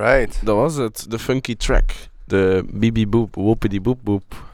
[0.00, 0.40] Alright.
[0.44, 1.90] Dat was het, de funky track.
[2.24, 3.64] De bibi boop, boop
[4.02, 4.48] boop.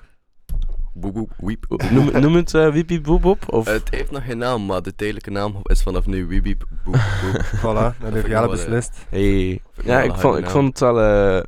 [0.94, 1.64] Boep, boep, wiep.
[1.90, 3.52] Noem, noem het uh, wiepie boop boop?
[3.52, 3.66] Of?
[3.66, 6.94] Het heeft nog geen naam, maar de tijdelijke naam is vanaf nu Wiep Wiep Boep
[6.94, 7.44] Boep.
[7.56, 9.06] Voilà, dat heeft Jelle wel, eh, beslist.
[9.08, 9.50] hey.
[9.50, 11.42] ik Ja, ik vond, ik vond het wel eh,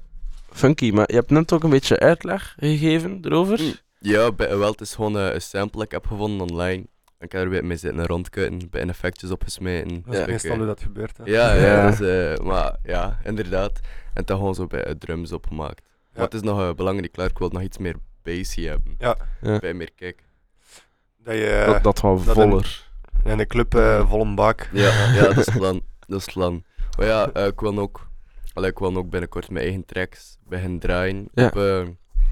[0.50, 3.82] funky, maar je hebt net ook een beetje uitleg gegeven erover.
[3.98, 6.86] Ja, bij, wel, het is gewoon eh, een sample ik heb gevonden online.
[7.20, 10.02] Ik heb er weer mee zitten rondkutten, bij effectjes opgesmeten.
[10.06, 11.16] Dat is meestal hoe dat gebeurt.
[11.16, 11.24] Hè.
[11.24, 11.90] Ja, ja, Ja.
[11.90, 13.80] Dus, eh, maar ja, inderdaad.
[14.14, 15.82] En dan gewoon zo bij eh, drums opgemaakt.
[16.14, 18.94] Maar het is nog eh, belangrijk, klaar, ik wil nog iets meer bassy hebben.
[18.98, 19.16] Ja.
[19.40, 19.58] Ja.
[19.58, 20.24] Bij meer kick.
[21.18, 22.86] Dat je dat, dat wel voller.
[23.24, 24.68] in de club eh, vol een bak.
[24.72, 25.80] Ja, ja, dat is het plan.
[26.06, 26.64] Dat is het plan.
[26.98, 28.08] Maar ja, eh, ik wil ook,
[28.52, 31.28] allee, ik wil ook binnenkort mijn eigen tracks beginnen draaien.
[31.34, 31.46] Ja.
[31.46, 31.86] Op, eh,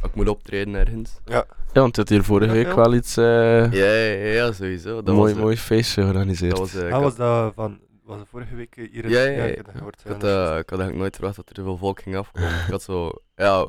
[0.06, 1.18] ik moet optreden ergens.
[1.24, 3.24] Ja, want je had hier vorige Ja, week wel iets eh
[3.72, 5.02] Ja, ja, ja, sowieso.
[5.02, 6.50] Dat mooi, was, eh, mooi feestje georganiseerd.
[6.56, 7.78] Dat was, eh, ik Ah, had- was dat van...
[8.04, 9.44] Was dat vorige week eh, hier in Ja, ja, ja.
[9.44, 10.00] ik heb dat gehoord.
[10.00, 12.16] Ik ja, had, dat is ik had eigenlijk nooit verwacht dat er zoveel volk ging
[12.16, 12.48] afkomen.
[12.66, 13.66] ik had zo, ja,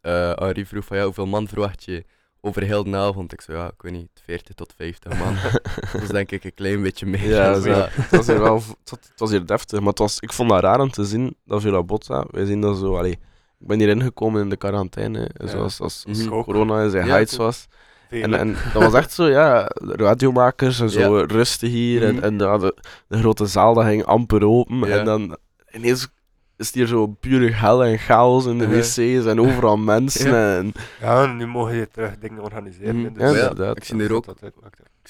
[0.00, 2.04] eh Henri vroeg van ja, hoeveel man verwacht je
[2.40, 3.32] over heel de avond?
[3.32, 5.34] Ik zei ja, ik weet niet, 40 tot 50 man.
[5.92, 7.28] dat is denk ik een klein beetje meer.
[7.28, 7.70] Ja, Dus, zo.
[7.90, 10.50] het, was hier wel, het, was- het was hier deftig, maar het was, ik vond
[10.50, 13.18] dat raar om te zien dat Villa Botta, wij zien dat zo, allee,
[13.60, 15.46] ik ben hier ingekomen in de quarantaine, Ja.
[15.46, 16.42] zoals als, als Mhm.
[16.42, 17.66] corona in zijn Ja, heights was.
[18.10, 21.24] En, en dat was echt zo, ja, radiomakers en zo, Ja.
[21.26, 22.04] rustig hier.
[22.04, 22.24] En, Mhm.
[22.24, 22.76] en ja, de,
[23.08, 24.78] de grote zaal dat ging amper open.
[24.78, 24.98] Ja.
[24.98, 25.36] En dan
[25.70, 26.08] ineens
[26.56, 30.34] is het hier zo pure hel en chaos in de wc's en overal mensen.
[30.34, 33.00] En, Ja, nu mogen je terug dingen organiseren.
[33.00, 33.12] Mhm.
[33.12, 33.76] dus Ja, dat- inderdaad.
[33.76, 34.52] ik zie hier ook, dat ik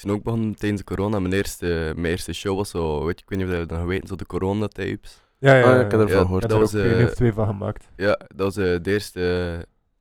[0.05, 1.19] ben ook begonnen tijdens de corona.
[1.19, 3.77] Mijn eerste, mijn eerste show was zo, weet je, ik weet niet of je dat
[3.77, 5.21] nog weet, zo de coronatapes.
[5.39, 5.85] Ja, ja, ja, ja.
[5.85, 6.43] ik heb ervan Ja, gehoord.
[6.43, 7.89] Ik heb dat er was, ook één eh, of twee van gemaakt.
[7.95, 9.21] Ja, dat was eh, de eerste,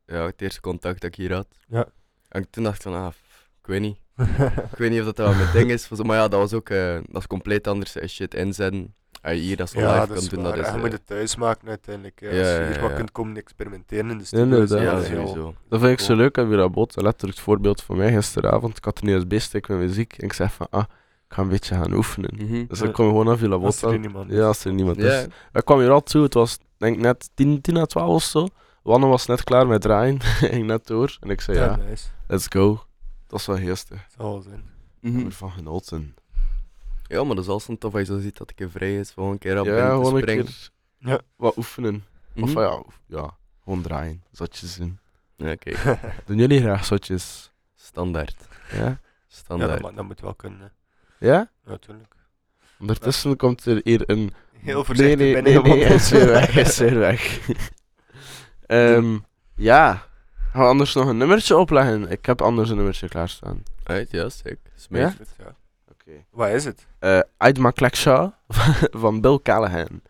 [0.06, 1.46] ja, het eerste contact dat ik hier had.
[1.68, 1.86] Ja.
[2.28, 3.06] En toen dacht ik van, ah,
[3.60, 3.96] ik weet niet.
[4.72, 5.88] Ik weet niet of dat wel mijn ding is.
[5.88, 7.96] Maar ja, dat was ook eh, dat is compleet anders.
[7.96, 8.94] eh, shit inzetten.
[9.22, 10.56] Als je hier dat zo ja, live dat kan is doen, waar.
[10.56, 10.70] dat is...
[10.70, 12.20] Je eh, moet het thuis maken uiteindelijk.
[12.20, 12.30] Ja.
[12.30, 12.94] Ja, Als je ja, hier ja, ja.
[12.94, 14.44] kunt komen experimenteren in de studio.
[14.44, 14.82] is Inderdaad.
[14.82, 15.54] ja, dat sowieso.
[15.68, 16.96] dat vind ik zo leuk aan Villa Bot.
[16.96, 18.76] Letterlijk het voorbeeld van mij gisteravond.
[18.76, 20.12] Ik had een USB-stick met muziek.
[20.18, 20.84] En ik zeg van, ah,
[21.28, 22.30] ik ga een beetje gaan oefenen.
[22.36, 22.66] Mhm.
[22.66, 24.36] Dus ik kwam gewoon naar Villa Als er niemand is.
[24.36, 25.04] Ja, als er niemand is.
[25.12, 28.14] Ja, Ik kwam hier al toe, het was denk ik net 10, 10 à 12
[28.14, 28.46] of zo.
[28.82, 30.20] Wanne was net klaar met draaien,
[30.52, 31.16] ging net door.
[31.20, 32.08] En ik zei ja, Ja, nice.
[32.26, 32.68] let's go.
[33.26, 33.76] Dat was wel.
[33.76, 34.64] Zal wel zijn.
[35.00, 35.16] Ik Mhm.
[35.18, 36.14] heb ervan genoten.
[37.06, 38.98] ja, maar dat is al zo tof als je zo ziet dat ik er vrij
[38.98, 39.10] is.
[39.10, 40.44] Gewoon een keer op Ja, binnen te gewoon een springen.
[40.44, 41.20] keer Ja.
[41.36, 42.04] wat oefenen.
[42.36, 42.58] Of Mhm.
[42.60, 44.98] ja, ja, gewoon draaien, zotjes doen.
[45.36, 45.98] Ja, kijk.
[46.26, 47.52] Doen jullie graag zotjes?
[47.74, 48.36] Standaard.
[48.70, 48.76] Ja?
[48.78, 48.98] Ja, dat,
[49.28, 49.82] Standaard.
[49.96, 50.72] dat moet wel kunnen.
[51.18, 51.32] Ja?
[51.34, 52.14] Ja, natuurlijk.
[52.80, 54.32] Ondertussen komt er hier een...
[54.52, 57.38] Heel voorzichtig nee, nee, nee, nee, hij is weer weg, hij is weer weg.
[58.66, 59.18] Ehm,
[59.54, 60.06] ja.
[60.52, 62.10] Gaan we anders nog een nummertje opleggen?
[62.10, 63.62] Ik heb anders een nummertje klaarstaan.
[63.82, 64.58] Uit, ja, sick.
[64.64, 64.70] Ja?
[64.74, 65.34] Smeet.
[65.38, 65.56] Ja.
[65.90, 66.24] Oké.
[66.30, 66.86] Wat is het?
[66.98, 67.58] Eh I'd
[69.02, 70.02] van Bill Callahan.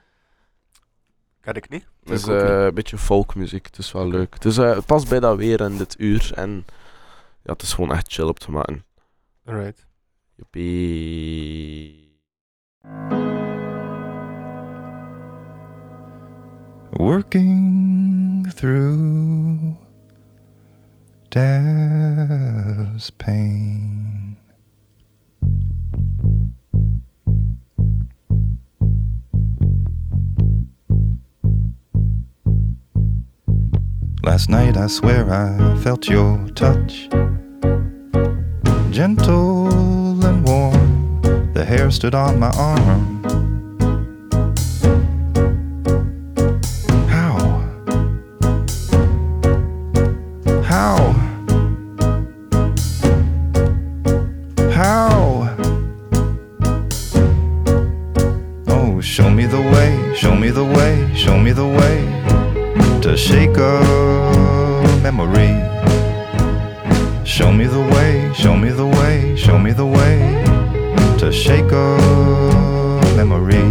[1.41, 1.87] Kan ik niet.
[2.05, 4.35] Het is eh, een beetje folkmuziek, het is wel leuk.
[4.35, 6.65] Het, is, eh, het past bij dat weer en dit uur en
[7.43, 8.85] ja, het is gewoon echt chill op te maken.
[9.45, 9.87] Alright.
[10.39, 11.95] Joepie.
[16.97, 19.77] Working through
[21.31, 24.37] death's pain.
[34.23, 37.09] Last night I swear I felt your touch,
[38.93, 40.08] gentle
[40.49, 41.21] warm.
[41.53, 43.23] The hair stood on my arm.
[47.15, 47.37] How?
[50.73, 50.99] How?
[54.79, 55.57] How?
[58.69, 61.97] Oh, show me the way, show me the way, show me the way
[63.03, 63.75] to shake a
[65.03, 65.53] memory.
[67.29, 70.19] Show me the way, show me the way, show me the way
[71.19, 71.99] to shake a
[73.17, 73.69] memory.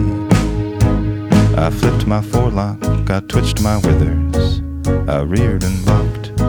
[1.57, 2.77] I flipped my forelock,
[3.09, 4.61] I twitched my withers,
[5.09, 6.39] I reared and bucked.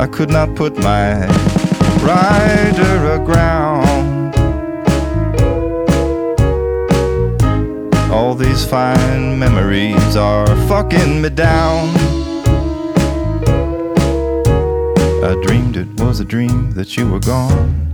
[0.00, 1.26] I could not put my
[2.00, 4.36] rider aground.
[8.12, 12.13] All these fine memories are fucking me down.
[15.24, 17.88] I dreamed it was a dream that you were gone.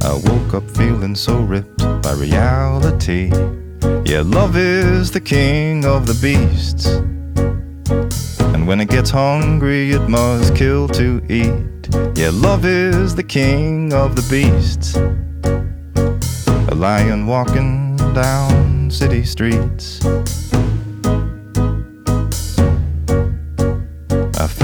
[0.00, 3.32] I woke up feeling so ripped by reality.
[4.04, 6.86] Yeah, love is the king of the beasts.
[8.54, 11.88] And when it gets hungry, it must kill to eat.
[12.16, 14.94] Yeah, love is the king of the beasts.
[16.70, 19.98] A lion walking down city streets.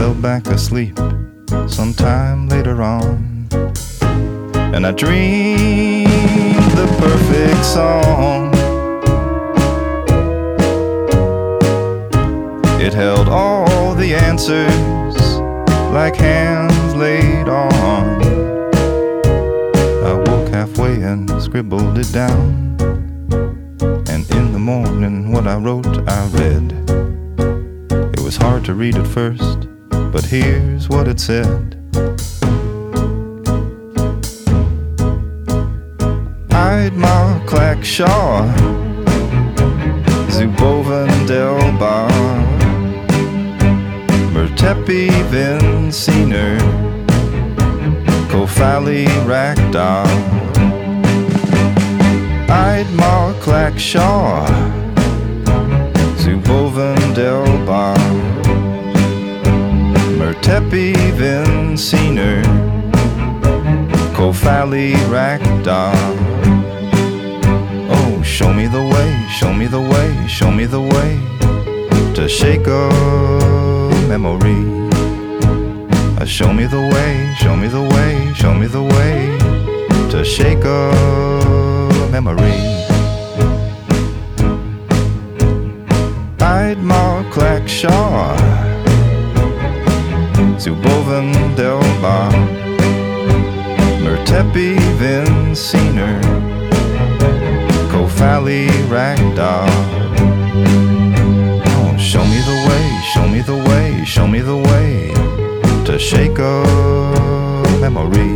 [0.05, 0.99] Fell back asleep
[1.67, 3.49] sometime later on,
[4.75, 6.07] and I dreamed
[6.81, 8.53] the perfect song.
[12.83, 15.17] It held all the answers
[15.95, 18.23] like hands laid on.
[20.05, 22.77] I woke halfway and scribbled it down.
[24.13, 26.75] And in the morning, what I wrote, I read.
[28.13, 29.64] It was hard to read at first,
[30.15, 31.77] but here's what it said.
[36.51, 38.47] Eidmar Clackshaw,
[40.35, 42.13] Zuboven Delbar,
[44.33, 46.61] Mertepi Vinciner,
[48.31, 50.07] Kofali Rakdal,
[52.47, 54.47] Eidmar Clackshaw,
[56.23, 58.04] Zuboven Delbar,
[60.45, 62.45] Mertepi Vinciner,
[64.13, 65.97] Kofali Rakdal.
[67.89, 71.19] Oh, show me the way, show me the way, show me the way
[72.15, 72.91] to shake a
[74.07, 74.61] memory.
[76.21, 79.39] Uh, show me the way, show me the way, show me the way
[80.11, 82.53] to shake a memory.
[87.33, 88.54] Clackshaw,
[90.65, 92.33] Zuboven Delbar,
[94.03, 96.23] Mertepi Vinciner.
[97.93, 99.69] Kofali Ragdoll.
[101.69, 105.13] Oh, show me the way, show me the way, show me the way
[105.85, 106.65] to shake a
[107.79, 108.33] memory.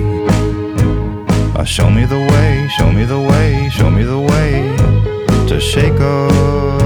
[1.57, 4.77] Uh, show me the way, show me the way, show me the way
[5.49, 6.78] to shake a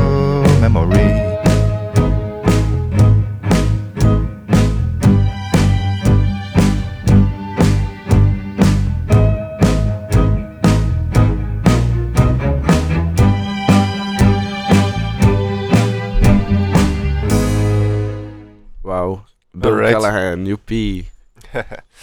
[20.46, 21.10] Joepie.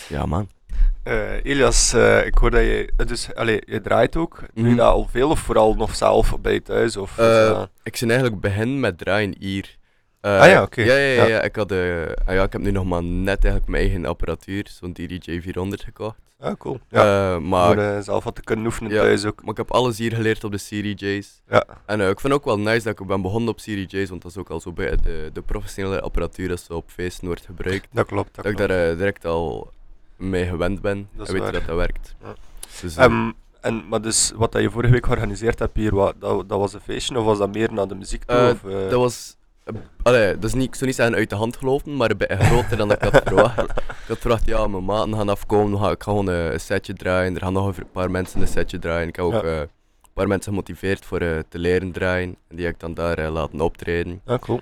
[0.09, 0.49] Ja, man.
[1.03, 4.39] Eh, Elias, eh, ik hoor dat je, eh, dus, allee, je draait ook.
[4.53, 4.75] Doe je Mhm.
[4.75, 6.97] dat al veel of vooral nog zelf bij je thuis?
[6.97, 7.17] Of,
[7.83, 9.77] Ik ben eigenlijk begin met draaien hier.
[10.21, 10.81] Eh, Ah ja, oké.
[10.81, 11.27] Ja, ja, ja, Ja.
[11.27, 11.41] ja.
[11.41, 11.77] Ik, had, ah
[12.35, 16.17] ja, ik heb nu nog maar net eigenlijk mijn eigen apparatuur, zo'n DDJ 400 gekocht.
[16.39, 16.79] ah, cool.
[16.89, 19.01] Ja, Eh, maar, voor eh, zelf wat te kunnen oefenen Ja.
[19.01, 19.41] thuis ook.
[19.41, 21.41] maar ik heb alles hier geleerd op de Serie J's.
[21.49, 21.65] Ja.
[21.85, 24.31] En ik vind ook wel nice dat ik ben begonnen op Serie J's, want dat
[24.31, 27.87] is ook al zo bij de, de professionele apparatuur dat zo op feesten wordt gebruikt.
[27.91, 28.35] Dat klopt.
[28.35, 29.71] Dat Dat ik daar direct al
[30.17, 31.51] mee gewend ben Dat is en weet waar.
[31.51, 32.15] dat, dat werkt.
[32.23, 32.33] Ja.
[32.81, 36.15] Dus, eh, Ehm, en, maar dus, wat dat je vorige week georganiseerd hebt hier, wat,
[36.19, 38.49] dat, dat was een feestje of was dat meer naar de muziek toe?
[38.63, 38.71] Of?
[38.71, 39.37] Dat was.
[40.03, 42.37] Allee, dat is niet, ik zou niet zeggen uit de hand gelopen, maar een beetje
[42.37, 43.59] groter dan ik had verwacht.
[43.59, 46.93] ik had verwacht, ja, mijn maten gaan afkomen, gaan- ik ga gewoon eh, een setje
[46.93, 47.35] draaien.
[47.35, 49.07] Er gaan nog een paar mensen een setje draaien.
[49.07, 49.41] Ik heb ook Ja.
[49.41, 49.67] eh, een
[50.13, 52.35] paar mensen gemotiveerd voor eh, te leren draaien.
[52.47, 54.21] En die heb ik dan daar laten optreden.
[54.25, 54.61] Ja, cool.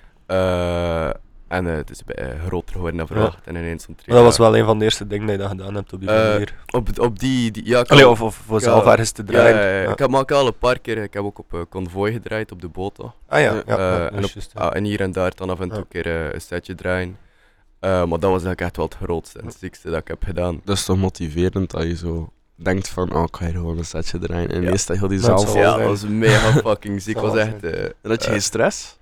[1.47, 3.37] Eh, en eh, het is een beetje groter geworden dan verwacht.
[3.45, 5.75] En ineens Maar dat was wel een van de eerste dingen dat je dat gedaan
[5.75, 6.53] hebt op die Eh, manier.
[6.71, 9.55] Op, op die, die ja, Allee, of, of voor ja, zelf ergens te draaien.
[9.55, 9.81] ja, ja.
[9.81, 9.91] Ja.
[9.91, 12.51] Ik heb maar ook al een paar keer, ik heb ook op eh, Convoy gedraaid
[12.51, 12.99] op de boot.
[12.99, 13.13] al.
[13.27, 15.67] Ah ja, ja, Eh, Eh, en, op- ah, en hier en daar dan af en
[15.67, 15.83] toe Ja.
[15.83, 17.17] een keer eh, een setje draaien.
[17.79, 20.23] Eh, maar dat was eigenlijk echt wel het grootste en het ziekste dat ik heb
[20.23, 20.61] gedaan.
[20.65, 23.85] Dat is toch motiverend dat je zo denkt van, oh, ik ga hier gewoon een
[23.85, 24.49] setje draaien.
[24.49, 24.61] En Ja.
[24.67, 27.19] ineens dat je die zaal Ja, dat was mega fucking ziek.
[27.19, 28.96] Was echt, eh, En had je eh, geen stress?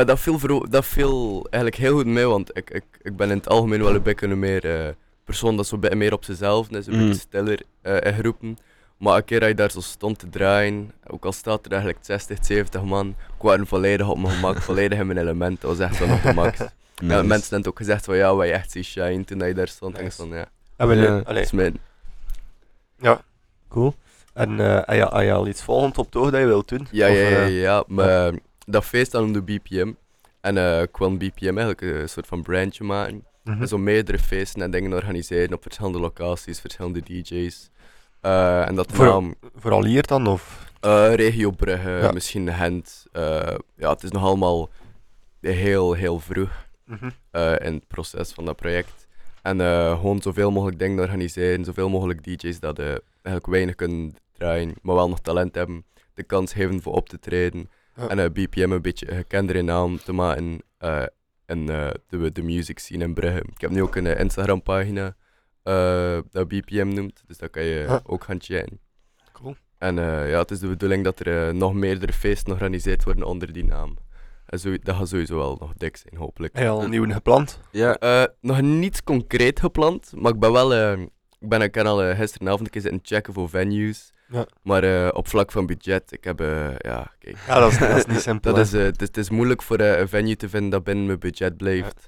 [0.00, 3.36] Eh, dat, viel dat viel eigenlijk heel goed mee, want ik, ik, ik ben in
[3.36, 4.88] het algemeen wel een beetje een meer eh,
[5.24, 6.98] persoon dat zo een beetje meer op zichzelf is, een Mm.
[7.06, 8.58] beetje stiller eh, in groepen.
[8.96, 12.04] Maar een keer dat je daar zo stond te draaien, ook al staat er eigenlijk
[12.04, 15.60] 60, 70 man, ik was volledig op mijn gemak, volledig in mijn element.
[15.60, 16.58] Dat was echt wel op de max.
[17.02, 19.68] Ja, mensen hebben ook gezegd van ja, wat je echt ziet shine toen je daar
[19.68, 19.96] stond.
[19.96, 20.16] En Nice.
[20.16, 20.44] van ja,
[20.76, 21.40] En wanneer- Ja.
[21.40, 21.78] is mijn.
[23.68, 23.94] cool.
[24.34, 26.68] En eh heb, je, heb je al iets volgend op het oog dat je wilt
[26.68, 26.86] doen?
[26.90, 28.32] Ja, Of, ja, ja, eh, ja, maar
[28.66, 29.92] dat feest dan de BPM.
[30.40, 33.24] En eh, ik wil een BPM eigenlijk een soort van brandje maken.
[33.44, 33.60] mhm.
[33.60, 37.70] En zo meerdere feesten en dingen organiseren op verschillende locaties, verschillende DJ's.
[38.20, 40.26] Eh, en dat Voor- naam Vooral hier dan?
[40.26, 40.70] Of?
[40.80, 42.12] eh, regio Brugge, Ja.
[42.12, 43.06] misschien Gent.
[43.76, 44.68] ja, het is nog allemaal
[45.40, 47.04] heel, heel vroeg Mhm.
[47.62, 49.06] in het proces van dat project.
[49.42, 49.60] En
[49.96, 55.08] gewoon zoveel mogelijk dingen organiseren, zoveel mogelijk DJ's dat eigenlijk weinig kunnen draaien, maar wel
[55.08, 57.70] nog talent hebben, de kans geven voor op te treden.
[57.96, 58.08] Ja.
[58.08, 61.02] En eh, BPM een beetje gekender in naam te maken eh
[61.46, 63.44] in eh, de, de music scene in Brugge.
[63.54, 65.16] Ik heb nu ook een Instagram pagina
[65.62, 68.00] eh, dat BPM noemt, dus dat kan je Ja.
[68.04, 68.80] ook gaan checken.
[69.32, 69.56] Cool.
[69.78, 73.52] En eh, ja, het is de bedoeling dat er nog meerdere feesten georganiseerd worden onder
[73.52, 73.96] die naam.
[74.46, 76.54] En zo, dat gaat sowieso wel nog dik zijn, hopelijk.
[76.54, 77.60] Heb je al een nieuwe gepland?
[77.72, 80.74] Ja, Eh, nog niet concreet gepland, maar ik ben wel.
[80.98, 81.08] ik,
[81.48, 84.12] ben, ik kan al gisteravond een keer zitten checken voor venues.
[84.28, 84.46] Ja.
[84.62, 86.40] Maar eh, op vlak van budget, ik heb.
[86.40, 87.36] eh, ja, kijk.
[87.46, 88.54] Ja, dat is, dat is niet simpel.
[88.54, 88.78] Dat hè.
[88.78, 91.18] is, eh, het, is, het is moeilijk voor een venue te vinden dat binnen mijn
[91.18, 92.06] budget blijft.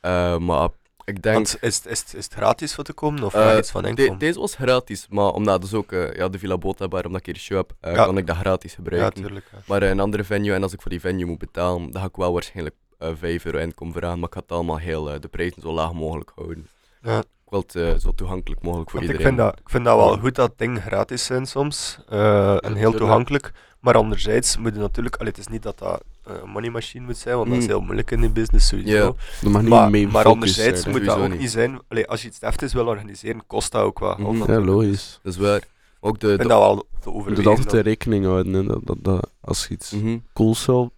[0.00, 0.68] Eh, maar
[1.04, 1.34] ik denk.
[1.34, 4.38] Want is, het- is, is het gratis voor te komen of iets van de- deze
[4.40, 7.34] was gratis, maar omdat dus ook eh, ja, de Villa Bota Bar, omdat ik hier
[7.34, 8.04] een show heb, eh, Ja.
[8.04, 9.22] kan ik dat gratis Ja, gebruiken.
[9.22, 9.46] tuurlijk.
[9.52, 9.58] ja.
[9.66, 12.06] maar eh, een andere venue, en als ik voor die venue moet betalen, dan ga
[12.08, 14.18] ik wel waarschijnlijk eh 5 euro inkomen vragen.
[14.18, 16.68] Maar ik ga het allemaal heel, de prijzen zo laag mogelijk houden.
[17.02, 17.22] Ja.
[17.50, 20.52] Eh, zo toegankelijk mogelijk voor Want ik vind, dat, ik vind dat wel goed dat
[20.56, 21.98] dingen gratis zijn soms.
[22.08, 23.52] eh, en heel toegankelijk.
[23.80, 25.16] Maar anderzijds moet je natuurlijk...
[25.16, 27.62] Allee, het is niet dat dat eh, een money machine moet zijn, want dat is
[27.64, 27.68] Mm.
[27.70, 28.96] heel moeilijk in die business sowieso.
[28.96, 29.12] Ja.
[29.42, 31.38] dat mag niet Maar, mee maar anderzijds zijn, moet dat ook niet.
[31.38, 31.78] niet zijn...
[31.88, 34.16] Allee, als je iets deftigs wil organiseren, kost dat ook wel.
[34.18, 34.52] Mhm.
[34.52, 35.20] Ja, logisch.
[35.22, 35.62] Dat is waar.
[36.00, 36.32] Ook de...
[36.32, 37.10] Ik de- dat wel te
[37.42, 40.18] Je altijd rekening houden hè, dat, dat, dat als je iets Mhm.
[40.32, 40.92] cools wil,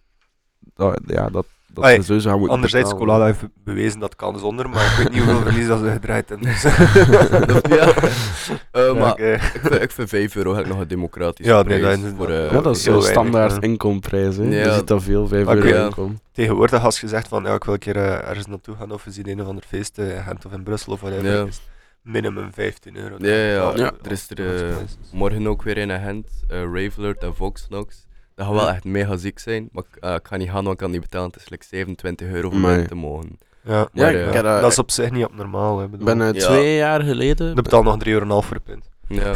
[0.75, 3.07] dat, ja, dat, dat Allee, je sowieso gaan moeten Anderzijds, betalen.
[3.13, 5.91] Colada heeft bewezen dat het kan zonder, maar ik weet niet hoeveel verlies dat ze
[5.91, 6.47] gedraaid hebben.
[6.51, 6.61] Dus.
[7.77, 7.93] ja.
[8.71, 12.01] Eh, Ja, maar ik, vind, ik vind 5 euro nog een democratisch Ja, nee, prijs
[12.01, 13.61] dat is- voor, eh, Ja, dat is heel zo'n standaard ja.
[13.61, 14.35] inkomprijs.
[14.37, 14.43] Hè.
[14.43, 14.49] Ja.
[14.65, 15.85] Je ziet dat veel, 5 Maar euro oké.
[15.85, 16.19] inkomen.
[16.31, 19.03] Tegenwoordig, als je zegt van ja, ik wil een keer eh, ergens naartoe gaan of
[19.03, 21.43] we zien een of ander feest eh, in Gent of in Brussel of whatever, Ja.
[21.45, 21.61] is
[22.01, 23.15] minimum 15 euro.
[23.19, 23.71] Ja, ja, ja.
[23.75, 23.91] Ja.
[24.03, 24.75] Er is er eh,
[25.11, 28.05] morgen ook weer in een Gent, uh, Ravelert en Voxnox.
[28.35, 30.71] Dat gaat wel echt mega ziek zijn, maar ik, eh, ik ga niet gaan, want
[30.71, 31.27] ik kan niet betalen.
[31.29, 32.77] Het is like 27 euro voor Amai.
[32.77, 33.37] mij te mogen.
[33.63, 35.77] Ja, Ja, Maar, ik eh, dat- dat is op zich niet abnormaal.
[35.79, 36.31] Hè, Ik ben Ja.
[36.31, 37.47] twee jaar geleden...
[37.47, 38.89] Je betaalt nog 3,5 euro voor een pint.
[39.07, 39.33] Ja.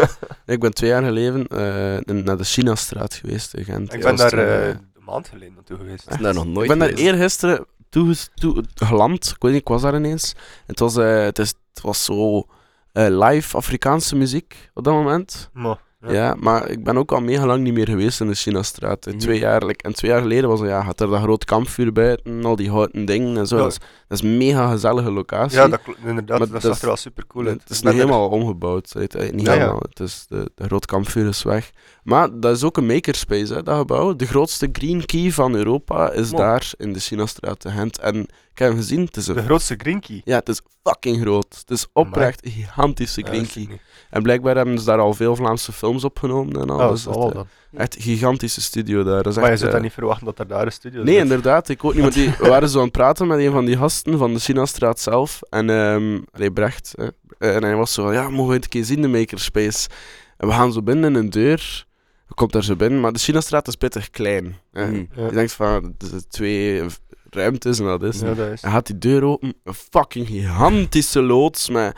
[0.54, 3.92] ik ben twee jaar geleden eh, in- naar de Chinastraat geweest in Gent.
[3.94, 6.02] Ik ben daar eh, een maand geleden naartoe geweest.
[6.02, 7.06] Ik ben daar nog nooit ik ben daar geweest.
[7.06, 9.26] eergisteren toe, toe geland.
[9.36, 10.34] Ik weet niet, ik was daar ineens.
[10.66, 12.46] Het was, eh, het is, het was zo
[12.92, 15.50] eh, live Afrikaanse muziek op dat moment.
[15.52, 15.78] Maar,
[16.08, 16.36] Ja.
[16.40, 19.06] maar ik ben ook al mega lang niet meer geweest in de Chinastraat.
[19.06, 19.18] Mhm.
[19.18, 21.92] Twee jaar, like, en twee jaar geleden was er, ja, had er dat groot kampvuur
[21.92, 23.56] buiten, al die houten dingen en zo.
[23.56, 23.62] Ja.
[23.62, 23.78] Dat, is,
[24.08, 25.58] dat is een mega gezellige locatie.
[25.58, 26.38] ja, dat inderdaad.
[26.38, 27.60] Maar dat zag er wel super cool uit.
[27.60, 28.92] Het is er- helemaal omgebouwd.
[28.92, 29.82] Het, niet helemaal.
[29.88, 31.70] Het is de, de groot kampvuur is weg.
[32.02, 34.16] Maar dat is ook een makerspace, hè, dat gebouw.
[34.16, 37.98] De grootste green key van Europa is daar in de Chinastraat te Gent.
[37.98, 39.04] En ik heb hem gezien.
[39.04, 40.20] Het is, De grootste green key.
[40.24, 41.56] ja, het is fucking groot.
[41.60, 43.68] Het is oprecht een gigantische green is key.
[44.10, 46.80] En blijkbaar hebben ze daar al veel Vlaamse films opgenomen en al.
[46.80, 47.46] Ah, dat is echt, eh, dan.
[47.76, 49.22] echt een gigantische studio daar.
[49.22, 51.02] Dat is Maar je echt, zou eh, dat niet verwachten dat er daar een studio
[51.02, 51.22] Nee, zit.
[51.22, 51.68] inderdaad.
[51.68, 52.02] Ik ook niet.
[52.02, 54.40] Maar die we waren zo aan het praten met een van die gasten van de
[54.40, 55.40] Chinastraat zelf.
[55.50, 56.92] En ehm allee, Brecht.
[56.96, 57.06] Hè.
[57.54, 59.88] En hij was zo van, ja, mogen we het een keer zien, de Makerspace?
[60.36, 61.86] En we gaan zo binnen in een deur.
[62.32, 64.56] Je komt daar zo binnen, maar de Chinastraat is pittig klein.
[64.72, 64.86] Hè.
[64.86, 65.04] Mhm.
[65.16, 65.26] Ja.
[65.26, 65.96] Je denkt van,
[66.28, 66.82] twee
[67.30, 68.20] ruimtes en dat is.
[68.20, 68.62] Ja, dat is.
[68.62, 71.96] Hij gaat die deur open, een fucking gigantische loods met...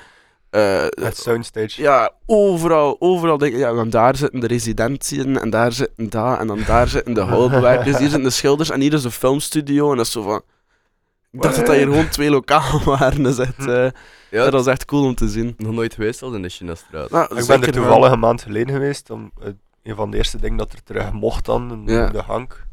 [0.51, 1.83] eh, Het soundstage.
[1.83, 6.41] ja, overal, overal denk ik, ja, dan daar zitten de residentiën en daar zitten daar
[6.41, 9.91] en dan daar zitten de houtbewerkers, hier zitten de schilders en hier is de filmstudio
[9.91, 10.43] en dat is zo van...
[11.33, 13.89] Ik dacht dat dat hier gewoon twee lokalen waren, dat is echt, eh,
[14.31, 15.55] Ja, dat is echt cool om te zien.
[15.59, 17.11] nog nooit geweest al in de Chinastraat.
[17.11, 19.11] Nou, Ik ben er toevallig een maand geleden geweest.
[19.11, 19.33] Om,
[19.85, 22.09] een van de eerste dingen dat er terug mocht dan, Ja.
[22.09, 22.67] de Hank.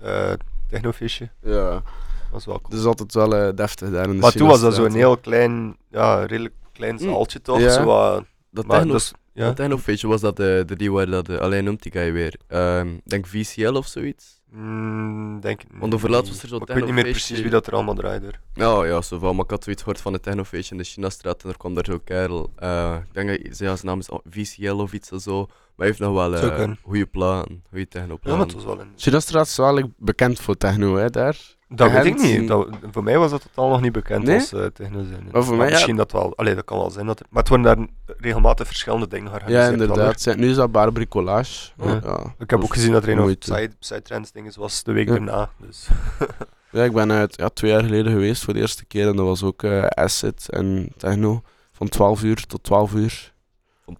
[0.00, 0.32] eh
[0.68, 1.28] technofisje.
[1.40, 1.54] wel.
[1.64, 1.82] Ja, Dat
[2.30, 2.70] was wel cool.
[2.70, 5.16] het is altijd wel eh, deftig daar in de maar toen was dat zo'n heel
[5.16, 6.98] klein, ja, redelijk klein Mm.
[7.00, 7.58] zaaltje toch?
[7.60, 7.70] Ja.
[7.72, 9.44] Zo, Dat maar techno, dus, ja.
[9.46, 12.34] dat technofeestje was dat de, de die waar dat, eh, alleen noemt die guy weer.
[12.46, 14.37] Ehm, Ik denk VCL of zoiets.
[14.50, 15.92] Mm, denk ik Want
[16.28, 18.30] was er zo'n Ik weet niet meer precies wie dat er allemaal draaide.
[18.54, 19.34] Ja, ja, zo van.
[19.36, 21.84] Maar ik had zoiets gehoord van het technofeestje in de Chinastraat en er kwam daar
[21.84, 22.52] zo'n kerel.
[22.56, 25.36] eh, ik denk dat ja, zijn naam is VCL of iets of zo.
[25.46, 26.78] Maar hij heeft nog wel Zou eh kunnen.
[26.82, 28.38] goede platen, goede Ja, technoplaten.
[28.38, 28.92] maar het was wel een...
[28.96, 31.56] Chinastraat is wel bekend voor techno, hè, daar.
[31.68, 32.48] Dat weet ik niet.
[32.48, 34.38] Dat, voor mij was dat totaal nog niet bekend Nee?
[34.38, 35.28] als uh, techno zijn.
[35.32, 35.72] Maar voor mij, ja.
[35.72, 36.36] misschien dat wel.
[36.36, 37.06] Allee, dat kan wel zijn.
[37.06, 37.86] Dat maar het worden daar
[38.18, 39.74] regelmatig verschillende dingen Ja, georganiseerd.
[39.78, 39.88] hoor.
[39.88, 40.20] inderdaad.
[40.20, 41.70] Zijn- Nu is dat bar bricolage.
[41.76, 41.86] Ja.
[42.04, 43.52] Ja, Ik heb dat ook is gezien dat er een moeite.
[43.52, 45.12] Psy- Psytrance ding was de week Ja.
[45.12, 45.50] daarna.
[45.60, 45.88] Dus.
[46.70, 49.26] Ja, ik ben uit ja, twee jaar geleden geweest voor de eerste keer en dat
[49.26, 53.32] was ook eh, acid en techno van 12 uur tot 12 uur.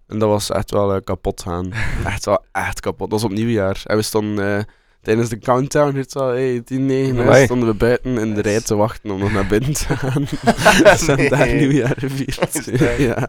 [0.07, 1.73] En dat was echt wel eh, kapot gaan.
[2.05, 3.11] echt wel echt kapot.
[3.11, 3.81] Dat was op nieuwjaar.
[3.85, 4.65] En we stonden eh,
[5.03, 7.45] tijdens de countdown, het al, hey, 10, 9, Amai.
[7.45, 10.27] stonden we buiten in de rij te wachten om nog naar binnen te gaan.
[10.99, 12.71] Ze hebben daar nieuwjaar gevierd.
[13.09, 13.29] Ja,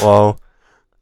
[0.00, 0.38] Wauw.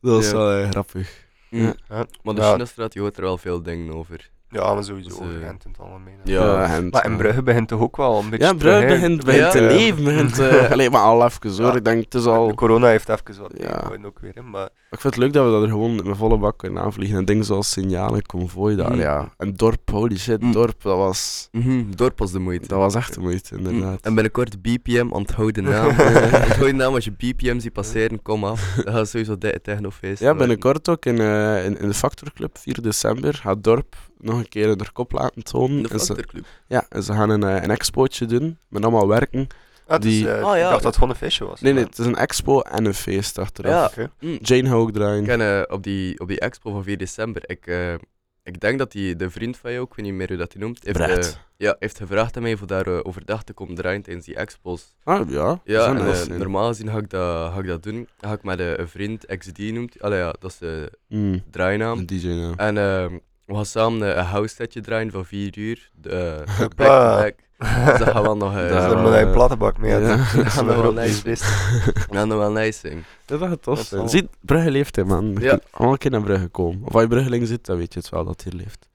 [0.01, 0.33] dat was Ja.
[0.33, 1.27] wel eh, grappig.
[1.51, 1.75] Ja.
[2.23, 2.53] Maar de Ja.
[2.53, 4.31] Chinastraat, je hoort er wel veel dingen over.
[4.51, 5.09] Ja, maar sowieso.
[5.09, 6.15] Dus, eh, Gent in het algemeen.
[6.25, 7.17] Ja, Gent, Maar in.
[7.17, 9.51] Brugge begint toch ook wel een beetje Ja, Brugge terug, begint, begint Ja.
[9.51, 10.05] te leven.
[10.05, 11.71] Begint, eh allee, maar al even hoor.
[11.71, 11.75] Ja.
[11.77, 12.55] Ik denk, het is De al...
[12.55, 13.91] corona heeft even wat Ja.
[14.05, 16.39] ook weer, hè, maar Ik vind het leuk dat we dat er gewoon met volle
[16.39, 17.19] bak kunnen aanvliegen.
[17.19, 18.99] En dingen zoals signalen, convoy daar, Mm.
[19.01, 19.33] ja.
[19.37, 20.53] En dorp, holy shit, Mm.
[20.53, 22.69] dorp, dat was, Mhm, dorp was de moeite.
[22.69, 24.01] dat was echt de moeite, inderdaad.
[24.01, 25.87] En binnenkort BPM, onthoud de naam.
[26.49, 28.73] onthoud de naam als je BPM ziet passeren, kom af.
[28.85, 30.21] Dat gaat sowieso de technofeest.
[30.21, 34.39] Ja, binnenkort ook in, eh, in, in de Factor Club, 4 december, gaat dorp nog
[34.39, 35.83] een keer hun kop laten tonen.
[35.83, 36.45] De En ze, Factorclub.
[36.67, 39.47] ja, en ze gaan een, eh, een expootje doen, met allemaal werken.
[39.87, 40.55] ah, Die- eh, ja.
[40.57, 41.61] ik dacht dat het gewoon een feestje was.
[41.61, 43.97] Nee, nee, het is een expo en een feest achteraf.
[43.97, 44.11] Ja.
[44.21, 44.39] Mm.
[44.43, 45.21] Jane Hoog draaien.
[45.21, 47.95] Ik ken eh, op, die, op die expo van 4 december, ik, eh,
[48.43, 50.63] ik denk dat die, de vriend van jou, ik weet niet meer hoe dat hij
[50.63, 54.35] noemt, heeft, ja, heeft gevraagd aan mij voor daar overdag te komen draaien tijdens die
[54.35, 54.95] expos.
[55.05, 55.61] Ah, ja.
[55.65, 58.09] Ja, en, normaal gezien ga ik dat, ga ik dat doen.
[58.19, 61.99] Dan ga ik met een vriend, XD noemt, allee, ja, dat is de Mm, draainaam.
[61.99, 62.55] een DJ naam.
[62.57, 63.19] En ehm,
[63.49, 66.11] we gaan samen eh, een house setje draaien van 4 uur, de,
[66.47, 66.85] eh, Hoppa.
[66.85, 67.47] back-to-back.
[67.59, 68.57] Dus dat gaat wel nog...
[68.57, 69.99] eh, Dat Ja, moet hij een plattenbak mee ja.
[70.17, 71.37] Dat is is wel nice.
[71.37, 72.97] gaat nog wel nice zijn.
[72.97, 73.05] Ja,
[73.39, 74.01] dat gaat tof Dat zijn.
[74.01, 74.09] zal.
[74.09, 75.33] Ziet, Brugge leeft hè, man.
[75.33, 75.49] Je Ja.
[75.51, 76.87] kunt allemaal een keer naar Brugge komen.
[76.87, 78.89] Of als je Bruggeling zit, dan weet je het wel dat hij leeft.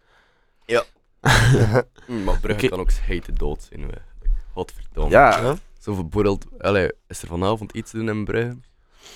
[2.07, 2.67] Mm, maar Brugge Oké.
[2.69, 3.87] kan ook hete dood zijn.
[3.87, 3.93] we.
[4.53, 5.09] Godverdomme.
[5.11, 8.57] Ja, Ja, Zo bijvoorbeeld, allee, is er vanavond iets te doen in Brugge?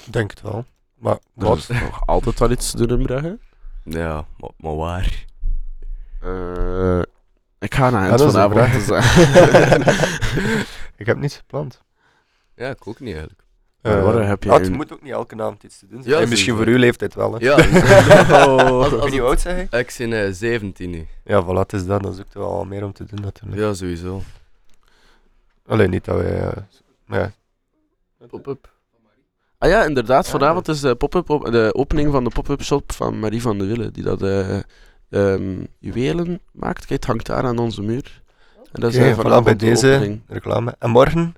[0.05, 0.65] denk het wel.
[0.95, 1.57] Maar er wat?
[1.57, 3.39] is nog altijd wel iets te doen in Brugge.
[3.89, 5.25] Ja, maar, maar waar?
[6.21, 6.99] Eh,
[7.59, 8.83] ik ga naar het dat is een vanavond.
[8.83, 9.15] vraag.
[10.97, 11.81] Ik heb niets gepland.
[12.55, 13.41] Ja, ik ook niet eigenlijk.
[13.81, 15.87] Maar Eh, waar heb je ah, het een- moet ook niet elke avond iets te
[15.87, 16.13] doen zijn.
[16.13, 17.33] Ja, Hey, misschien voor uw leeftijd wel.
[17.33, 17.37] Hè.
[17.39, 17.55] Ja,
[18.47, 18.57] Oh.
[18.57, 21.07] als, Ik als weet niet hoe oud zeg het- ik ben eh, 17 nu.
[21.23, 22.03] Ja, voilà, het is dat.
[22.03, 23.61] Dan zoekt er wel meer om te doen natuurlijk.
[23.61, 24.21] Ja, sowieso.
[25.65, 26.39] Alleen niet dat wij...
[26.41, 26.57] eh,
[27.05, 27.31] maar ja.
[28.27, 28.69] Pop-up.
[29.57, 30.25] Ah ja, inderdaad.
[30.25, 33.57] Ja, Vanavond is de, pop-up op, de opening van de pop-up shop van Marie van
[33.57, 33.91] de Wille.
[33.91, 34.21] Die dat
[35.09, 36.77] ehm, juwelen maakt.
[36.79, 38.21] Kijk, het hangt daar aan onze muur.
[38.71, 40.21] En dat is Oké, eh, voilà, bij de deze opening.
[40.27, 40.75] reclame.
[40.79, 41.35] En morgen?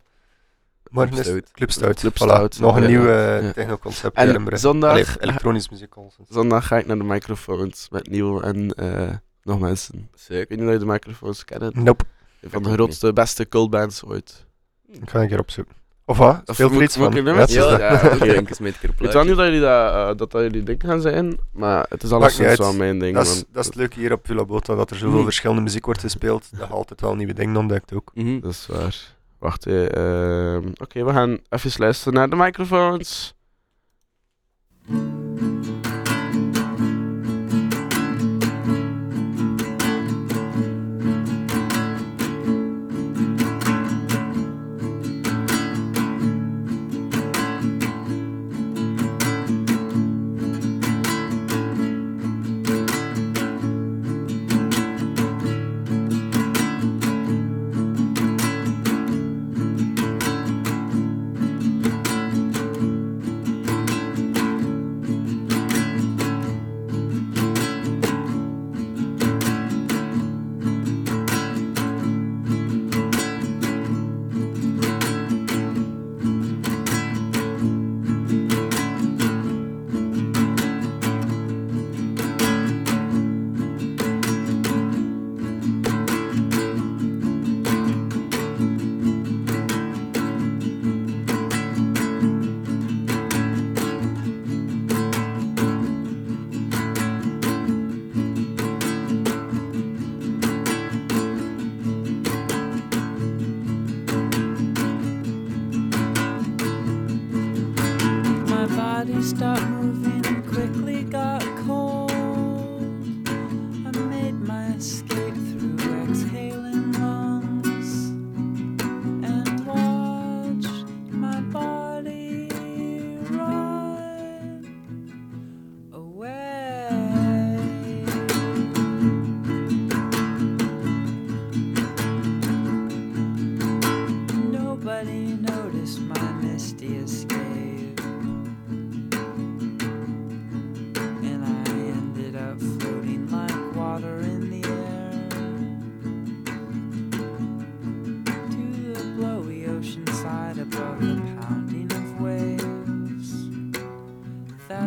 [0.90, 2.00] Morgen is Club Club Stout.
[2.00, 2.88] Club Voilà, Stout, Nog een ja.
[2.88, 3.38] nieuw Ja.
[3.40, 6.28] eh, technoconcept En zondag, Allee, elektronisch muziek constant.
[6.32, 9.10] zondag ga ik naar de microfoons met Nieuw en eh,
[9.44, 9.96] nog mensen.
[10.14, 10.48] Ik Zeker.
[10.50, 11.76] weet niet of je de microfoons kent.
[11.76, 12.04] Nope.
[12.42, 14.46] Een van Ik de grootste, beste cultbands ooit.
[14.92, 15.76] Ik ga een keer opzoeken.
[16.10, 16.42] Of wat?
[16.46, 17.12] Speelt er iets van?
[17.16, 17.70] Ja, het is nummer?
[17.70, 17.80] dat.
[18.02, 18.26] Ja, oké.
[18.26, 21.38] Ik een weet wel niet dat jullie dat, eh, dat, dat jullie ding gaan zijn,
[21.52, 23.16] maar het is alleszins wel mijn ding.
[23.16, 25.24] Dat is, want- dat is het leuke hier op Villa Bota, dat er zoveel Mm.
[25.24, 26.48] verschillende muziek wordt gespeeld.
[26.58, 28.12] Dat je altijd wel nieuwe dingen ontdekt ook.
[28.14, 28.40] Mhm.
[28.40, 28.96] Dat is waar.
[29.40, 29.96] Wacht, eh,
[30.56, 33.34] ehm, oké, we gaan even luisteren naar de microfoons.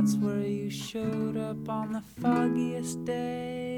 [0.03, 3.72] That's where you showed up on the foggiest day.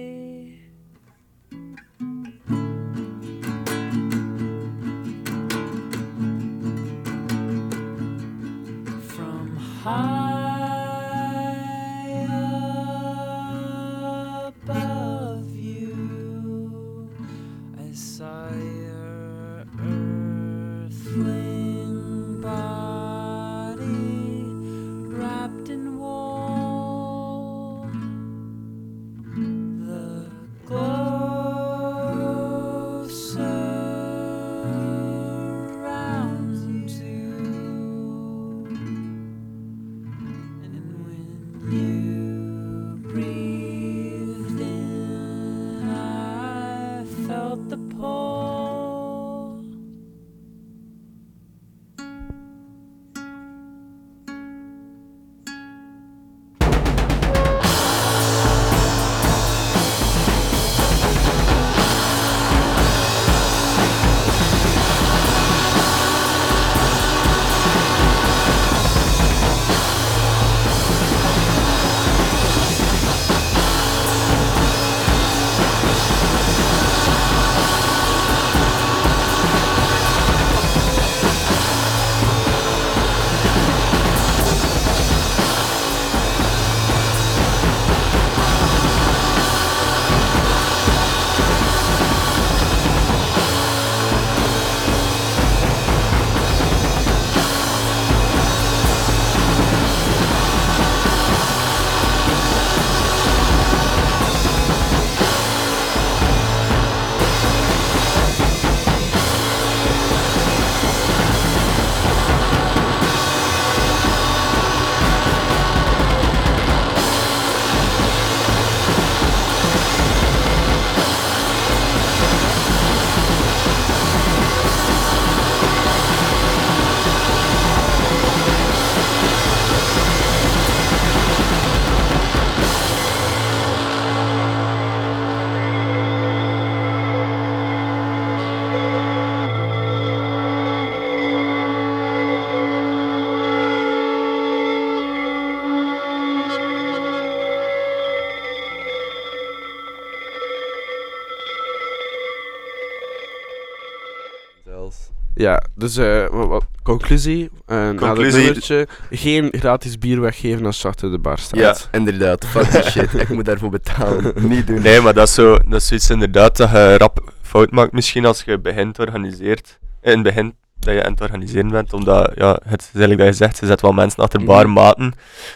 [155.74, 157.50] Dus eh, wat, wat- conclusie.
[157.66, 158.42] eh, na dit Conclusie.
[158.44, 161.58] nummertje, geen gratis bier weggeven als je achter de bar staat.
[161.90, 161.98] Ja.
[161.98, 163.14] Inderdaad, fuck die shit.
[163.14, 164.32] Ik moet daarvoor betalen.
[164.48, 164.82] Niet doen.
[164.82, 168.24] Nee, maar dat is, zo, dat is zoiets inderdaad dat je rap fout maakt misschien
[168.26, 169.78] als je begint organiseert.
[170.02, 173.26] In het begin dat je aan het organiseren bent, omdat ja, het is eigenlijk dat
[173.28, 174.48] je zegt, je zet wel mensen achter Mhm.
[174.48, 175.12] bar maten.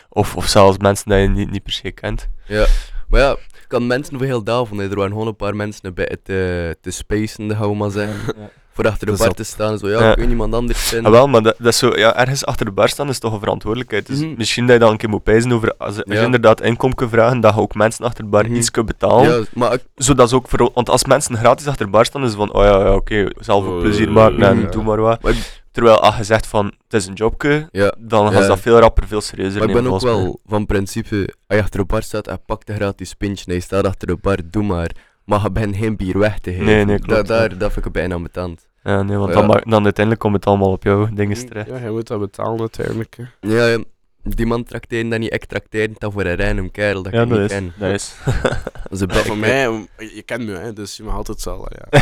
[0.08, 2.28] Of, of zelfs mensen die je niet, niet per se kent.
[3.08, 4.90] Maar ja, ik kan mensen voor heel daal vonden.
[4.90, 8.34] Er waren gewoon een paar mensen een beetje te, te spacen, gaan we maar zeggen.
[8.78, 9.78] Voor achter de bar te staan.
[9.78, 10.10] Zo, ja, Ja.
[10.10, 11.06] ik weet niemand anders vinden.
[11.06, 13.32] Ah, wel, maar dat, dat is zo, ja, ergens achter de bar staan is toch
[13.32, 14.06] een verantwoordelijkheid.
[14.06, 14.34] Dus Mhm.
[14.36, 16.14] misschien dat je dan een keer moet pijzen over, als, als Ja.
[16.14, 18.54] je inderdaad inkomt kunt vragen, dat je ook mensen achter de bar Mhm.
[18.54, 19.38] iets kunt betalen.
[19.38, 22.24] Ja, maar ik, Zodat ze ook voor, want als mensen gratis achter de bar staan,
[22.24, 24.66] is van, oh ja, ja oké, zelf ook Oh, plezier maken en ja.
[24.66, 25.22] doe maar wat.
[25.22, 27.94] Maar ik- Terwijl als je zegt van, het is een jobke, ja.
[27.98, 28.42] dan gaan Ja.
[28.42, 31.62] ze dat veel rapper, veel serieuzer Maar ik ben ook wel van principe, als je
[31.62, 34.36] achter de bar staat en pakt een gratis pintje en je staat achter de bar,
[34.44, 34.90] doe maar.
[35.28, 36.64] Maar je bent geen bier weg te geven.
[36.64, 38.66] Nee, nee, Da- klopt, daar, dat vind ik bijna ambetant.
[38.82, 39.40] Ja, nee, want Ja.
[39.46, 41.68] Dan, dan uiteindelijk komt het allemaal op jouw dingen terecht.
[41.68, 43.16] Ja, je moet dat betalen uiteindelijk.
[43.16, 43.24] hè.
[43.48, 43.78] Ja, ja,
[44.22, 47.28] die man trakteren dan niet, ik trakteer dan voor een random kerel dat Ja, ik
[47.28, 47.56] dat niet is.
[47.56, 47.72] ken.
[47.78, 48.14] Dat is.
[48.24, 48.34] Dat
[48.90, 51.72] is een Maar beetje- voor mij, je kent me, hè, dus je mag altijd zalen.
[51.90, 52.00] Ja.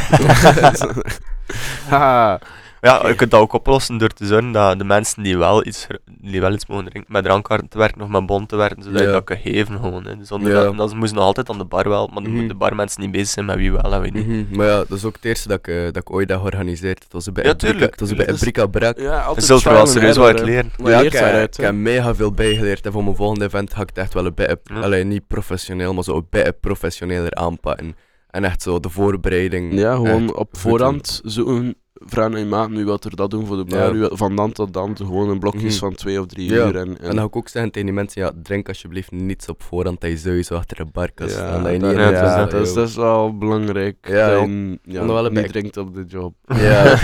[2.87, 5.87] Ja, je kunt dat ook oplossen door te zorgen dat de mensen die wel iets,
[6.20, 9.01] die wel iets mogen drinken, met drankkaarten te werken of met bon te werken, zodat
[9.01, 10.05] je dat kan geven gewoon.
[10.07, 10.12] Hè.
[10.22, 10.62] Zonder Ja.
[10.62, 12.33] dat, dat moesten nog altijd aan de bar wel, maar dan Mhm.
[12.33, 14.27] moeten de barmensen niet bezig zijn met wie wel en wie niet.
[14.27, 16.38] Mhm, Maar ja, dat is ook het eerste dat ik, eh, dat ik ooit heb
[16.38, 17.03] georganiseerd.
[17.03, 18.53] Het was een beetje Ja, tuurlijk, Het was een beetje tuurlijk.
[18.55, 18.99] bric-à-brac.
[18.99, 20.72] Ja, Je altijd zult er wel serieus wat leren.
[20.83, 23.88] Maar ja, ik, heb- ik mega veel bijgeleerd en voor mijn volgende event ga ik
[23.88, 24.81] het echt wel een beetje, Ja.
[24.81, 27.96] alleen niet professioneel, maar zo een beetje professioneler aanpakken.
[28.31, 29.72] En echt zo de voorbereiding.
[29.79, 33.56] Ja, gewoon op voorhand zoeken, vragen aan je maat, nu wat er dat doen voor
[33.56, 34.09] de bar, Ja.
[34.12, 35.85] van dan tot dan, gewoon een blokjes Mhm.
[35.85, 36.76] van twee of drie Ja, uur.
[36.76, 36.98] En.
[37.00, 40.00] En dan ga ik ook zeggen tegen die mensen, ja, drink alsjeblieft niets op voorhand
[40.00, 41.56] dat je sowieso achter de bar kan staan.
[41.56, 43.96] ja, dat je dat, niet ja, dat is ja, dat, is, dat is wel belangrijk.
[44.09, 46.35] Ja, dat je ja, wel een niet drinkt op de job.
[46.46, 46.98] Ja,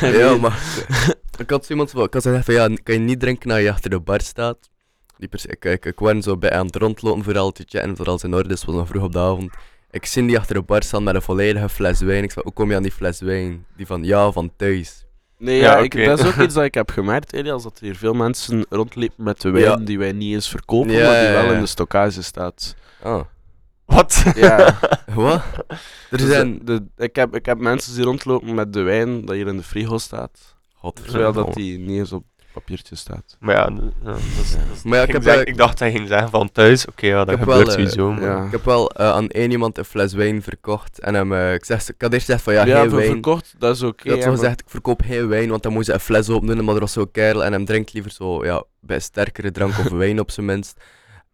[0.18, 0.84] ja maar
[1.38, 3.70] ik had zo iemand ik had gezegd van ja, kan je niet drinken als je
[3.70, 4.58] achter de bar staat.
[5.16, 8.22] Die ik, ik, ik was zo bij aan het rondlopen vooral te checken voor alles
[8.22, 9.50] in orde is, was nog vroeg op de avond.
[9.90, 12.22] Ik zie die achter de bar staan met een volledige fles wijn.
[12.24, 13.64] Ik zei, hoe kom je aan die fles wijn?
[13.76, 15.04] Die van, ja, van thuis.
[15.38, 16.04] Nee, Ja, ja, ik, oké.
[16.04, 19.24] dat is ook iets dat ik heb gemerkt, Elias, dat er hier veel mensen rondliepen
[19.24, 19.76] met de wijn Ja.
[19.76, 21.52] die wij niet eens verkopen, Ja, maar die wel ja.
[21.52, 22.74] in de stockage staat.
[23.02, 23.20] Ah,
[23.84, 24.24] Wat?
[24.34, 24.78] Ja.
[25.14, 25.42] wat?
[26.10, 26.58] Er Dus zijn...
[26.64, 29.56] de, de- ik, heb, ik heb mensen die rondlopen met de wijn dat hier in
[29.56, 30.56] de frigo staat,
[30.94, 33.36] terwijl dat die niet eens op papiertje staat.
[33.40, 33.68] Maar ja,
[34.04, 35.78] ja, dat is, dat is- Maar ja, ik ik, heb zeg- wel- ik dacht dat
[35.78, 38.12] hij ging zeggen van thuis, oké, ja, dat heb gebeurt wel, eh, sowieso.
[38.12, 38.44] Maar ja.
[38.44, 41.00] Ik heb wel eh, aan één iemand een fles wijn verkocht.
[41.00, 43.10] En hem, eh, ik, zeg, ik had eerst gezegd van ja, Ja, geen voor wijn.
[43.10, 44.02] verkocht, dat is oké.
[44.04, 46.00] Ik had ja, zo maar- gezegd, ik verkoop geen wijn, want dan moet ze een
[46.00, 46.64] fles openen.
[46.64, 49.88] Maar er was zo'n kerel en hem drinkt liever zo, ja, bij sterkere drank of
[50.04, 50.80] wijn op zijn minst.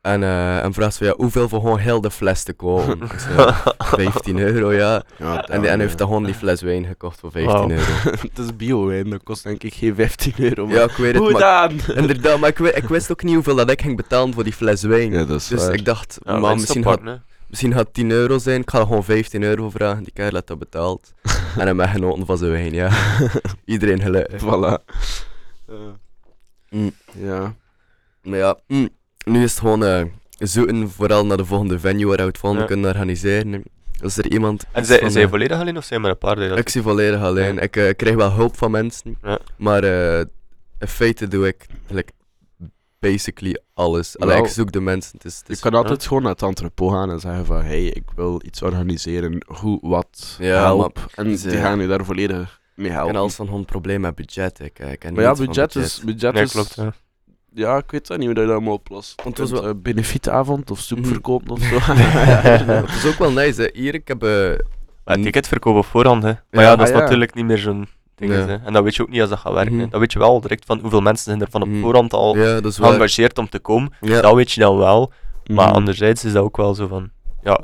[0.06, 3.02] En, eh en vraagt van ja, hoeveel voor gewoon heel de fles te kopen?
[3.12, 5.02] Ik zei, ja, 15 euro, ja.
[5.18, 7.70] Ja, En, die, en hij heeft dan gewoon die fles wijn gekocht voor 15 Wauw.
[7.70, 7.82] euro.
[8.28, 10.68] Het is bio-wijn, dat kost denk ik geen 15 euro.
[10.68, 11.96] Ja, ik weet het, Hoe maar, dan?
[12.02, 14.82] inderdaad, maar ik, ik wist ook niet hoeveel dat ik ging betalen voor die fles
[14.82, 15.12] wijn.
[15.12, 15.74] Ja, dat is dus waar.
[15.74, 17.16] ik dacht, ja, maar maar misschien hè.
[17.46, 18.60] misschien het 10 euro zijn.
[18.60, 20.02] Ik ga gewoon 15 euro vragen.
[20.02, 21.12] Die kerel had dat betaald.
[21.58, 22.90] en hem genoten van zijn wijn, ja.
[23.64, 24.42] Iedereen gelukkig.
[24.42, 24.94] Voilà.
[26.70, 26.92] Mm.
[27.12, 27.54] Ja.
[28.22, 28.88] Maar ja, mm,
[29.30, 30.02] nu is het gewoon eh,
[30.38, 32.68] zoeken, vooral naar de volgende venue waar we het volgende Ja.
[32.72, 33.62] kunnen organiseren.
[34.00, 34.62] Is er iemand...
[34.62, 37.20] En van, zijn je eh, volledig alleen of zijn maar een paar Ik zie volledig
[37.22, 37.54] alleen.
[37.54, 37.60] Ja.
[37.60, 39.38] Ik eh, krijg wel hulp van mensen, Ja.
[39.56, 40.18] maar eh,
[40.78, 42.12] in feite doe ik like,
[42.98, 44.18] basically alles.
[44.18, 45.12] Allee, Wel, ik zoek de mensen.
[45.16, 47.62] Het is, het Je is- kan altijd gewoon naar het entrepot gaan en zeggen van
[47.62, 51.06] hey, ik wil iets organiseren, hoe, wat, Ja, help.
[51.14, 53.12] En ze- die gaan je daar volledig mee ik helpen.
[53.12, 54.60] heb alles van gewoon probleem met budget.
[54.60, 56.00] Ik, eh, ik maar ja, budget is...
[56.04, 56.74] Budget Nee, is klopt.
[56.74, 56.94] Ja.
[57.58, 59.22] Ja, ik weet dat niet hoe dat je dat allemaal oplost.
[59.24, 61.08] Want het was Kunt, eh, benefietavond of soep Mhm.
[61.08, 61.78] verkopen of zo.
[62.86, 63.68] Het is ook wel nice, hè.
[63.72, 64.22] Hier, ik heb...
[64.22, 64.50] eh,
[65.04, 66.28] Maar ticketverkoop op voorhand, hè.
[66.50, 67.02] Maar Ja, ja, dat is ah, ja.
[67.02, 68.32] natuurlijk niet meer zo'n ding.
[68.32, 68.56] Is, Hè.
[68.64, 69.76] En dat weet je ook niet als dat gaat werken.
[69.76, 69.88] Mhm.
[69.88, 71.80] Dat weet je wel direct van hoeveel mensen zijn er van op Mhm.
[71.80, 73.92] voorhand al geëngageerd om te komen.
[74.00, 74.20] Ja.
[74.20, 75.12] Dat weet je dan wel.
[75.46, 77.10] Maar anderzijds is dat ook wel zo van,
[77.42, 77.60] ja,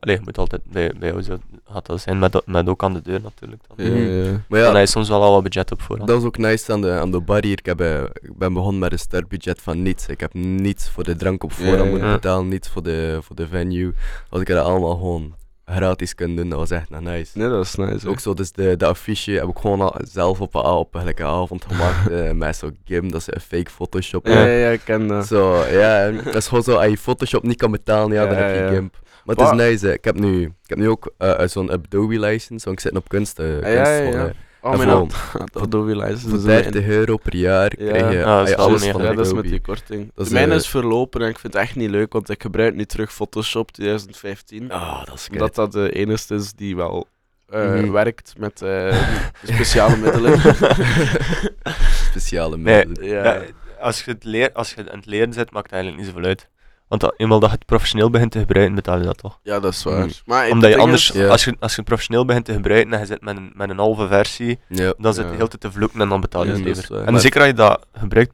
[0.00, 1.38] allee, je moet altijd bij, bij jou zo,
[1.70, 3.62] gaat dat zijn met, met ook aan de deur natuurlijk.
[3.76, 3.86] Dan.
[3.86, 4.30] Ja, ja.
[4.30, 6.08] Maar Dan ja, heb je soms wel al wat budget op voorhand.
[6.08, 7.58] Dat was ook nice aan de, aan de bar hier.
[7.58, 10.06] Ik, heb, eh, ik ben begonnen met een startbudget van niets.
[10.06, 11.90] Ik heb niets voor de drank op voorhand Ja, ja.
[11.90, 13.92] moeten betalen, niets voor de, voor de venue.
[14.30, 15.34] Als ik dat allemaal gewoon
[15.66, 17.38] gratis kunnen doen, dat was echt nice.
[17.38, 18.08] Nee, dat is nice.
[18.08, 21.24] Ook zo, dus de, de affiche heb ik gewoon al zelf op een, op een
[21.24, 24.26] avond gemaakt eh, met zo'n gim, dat is een fake Photoshop.
[24.26, 25.26] Ja, ja, ja, ik ken dat.
[25.26, 28.42] Zo, ja, dat is gewoon zo, als je Photoshop niet kan betalen, ja, dan Ja,
[28.42, 28.68] heb je ja.
[28.68, 28.96] GIMP.
[29.24, 29.92] Maar het is nice, hè.
[29.92, 33.08] ik heb nu, ik heb nu ook eh, zo'n Adobe license, want ik zit op
[33.08, 34.26] kunst, eh, Ah, ja, ja, kunstschool, ja.
[34.26, 34.30] hè.
[34.60, 35.10] Oh, En mijn
[35.64, 36.28] Adobe license.
[36.28, 37.88] Voor is mijn- 30 euro per jaar Ja.
[37.92, 39.42] krijg je, Ja, dat is je wel alles mega van Ja, dat is Adobe.
[39.42, 40.10] met die korting.
[40.14, 42.28] Dat is, de mijne eh, is verlopen en ik vind het echt niet leuk, want
[42.30, 44.70] ik gebruik nu terug Photoshop 2015.
[44.70, 47.06] Ah, dat is Omdat dat de enige is die wel
[47.48, 47.90] eh, Mhm.
[47.90, 49.08] werkt met eh,
[49.54, 50.40] speciale middelen.
[52.10, 52.86] Speciale Nee.
[52.86, 53.08] middelen.
[53.10, 53.24] ja.
[53.24, 53.42] Ja,
[53.80, 56.28] als, je het leer, als je aan het leren zit, maakt het eigenlijk niet zoveel
[56.28, 56.48] uit.
[56.88, 59.38] Want dat, eenmaal dat je het professioneel begint te gebruiken, betaal je dat toch?
[59.42, 59.98] ja, dat is waar.
[59.98, 60.10] Mhm.
[60.24, 61.28] Maar Omdat je anders, is- Ja.
[61.28, 63.70] als, je, als je het professioneel begint te gebruiken en je zit met een, met
[63.70, 64.94] een halve versie, Ja.
[64.98, 65.30] dan zit Ja.
[65.30, 67.04] je heel tijd te vloeken en dan betaal je Ja, het dat liever.
[67.06, 68.32] En Maar- zeker als je dat gebruikt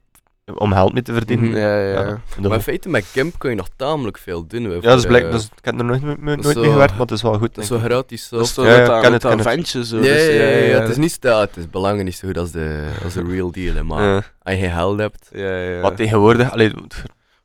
[0.54, 1.48] om geld mee te verdienen.
[1.48, 1.58] Mhm.
[1.58, 2.04] Ja, ja, ja.
[2.04, 4.62] dat- Maar in feite met Gimp kun je nog tamelijk veel doen.
[4.62, 6.64] Ja, dat is Voor, blijk, dat is, ik heb er nooit, nooit, nooit dat mee
[6.64, 7.54] zo- gewerkt, maar het is wel goed.
[7.54, 8.62] Dat is zo gratis Dat is zo.
[8.62, 9.96] toch Ja, met ja, dat, met het, dat ventje zo.
[9.96, 12.38] Ja, dus, ja, ja, ja, het is niet ja, het is belangen niet zo goed
[12.38, 14.14] als de, als de real deal, maar Ja.
[14.42, 15.28] als je geen geld hebt.
[15.32, 15.80] Ja, ja.
[15.80, 16.72] Maar tegenwoordig, allee,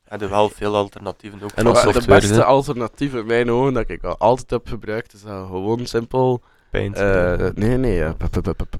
[0.08, 2.44] er zijn wel veel alternatieven ook En de beste hè.
[2.44, 6.42] alternatief in mijn ogen dat ik al altijd heb gebruikt is dat gewoon simpel.
[6.70, 6.96] Paint.
[6.96, 8.28] eh, nee, nee, pa-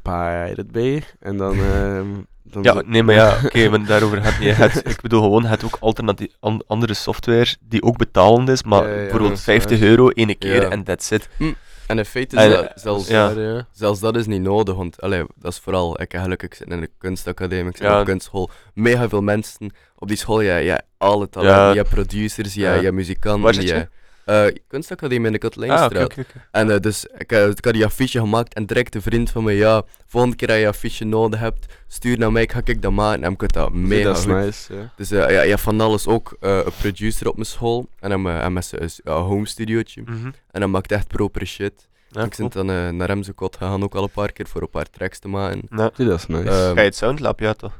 [0.02, 1.02] Pirate Bay.
[1.20, 1.52] En dan.
[1.72, 2.06] ehm,
[2.42, 4.56] dan Ja, nee, maar ja, oké, want daarover gaat niet.
[4.56, 8.82] Het, ik bedoel gewoon, het ook alternatief, an- andere software die ook betalend is, maar
[8.82, 9.88] Ja, ja, ja, bijvoorbeeld is 50 waar.
[9.88, 10.68] euro ene keer Ja.
[10.68, 11.28] en that's it.
[11.86, 13.66] En in feite is dat zelfs, ja.
[13.72, 16.90] Zelfs dat is niet nodig, want allee, dat is vooral, ik gelukkig zit in de
[16.98, 18.00] kunstacademie, ik zit Ja.
[18.00, 21.70] op kunstschool, mega veel mensen op die school, ja, ja alle talent, Ja.
[21.70, 22.74] je hebt producers, ja, Ja.
[22.76, 23.88] je hebt muzikanten, Waar zit je?
[24.26, 26.14] Je- eh, kunstacademie in de Ah, Katelijnstraat.
[26.50, 29.44] En eh, dus ik, eh, ik had die affiche gemaakt en direct een vriend van
[29.44, 32.92] me, ja, volgende keer dat je affiche nodig hebt, stuur naar mij, ga ik dat
[32.92, 34.32] maken en ik had dat mega dat is goed.
[34.34, 34.74] nice.
[34.74, 34.90] Ja.
[34.96, 38.44] Dus ja, ja, van alles ook eh, een producer op mijn school en dan eh,
[38.44, 40.02] en met zijn home studiootje.
[40.02, 40.30] Mhm.
[40.50, 41.88] En dan maakt echt proper shit.
[42.10, 44.62] Ja, ik ben dan eh, naar hem kot gegaan ook al een paar keer voor
[44.62, 45.62] een paar tracks te maken.
[45.70, 45.90] Ja.
[45.96, 46.48] Nee, dat is nice.
[46.48, 47.72] Ehm, Ga je het Soundlab, ja toch?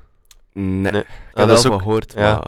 [0.53, 1.01] nee, Nee.
[1.01, 2.21] ik Ja, heb dat dat is wel ook, gehoord, ja.
[2.33, 2.47] maar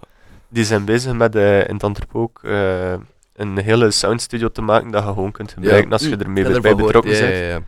[0.49, 2.95] die zijn bezig met eh, in het Antwerp ook eh,
[3.39, 6.75] een hele soundstudio te maken dat je gewoon kunt gebruiken als je ermee heb bij
[6.75, 7.41] betrokken gehoord, bent.
[7.43, 7.63] ja, ja, ja.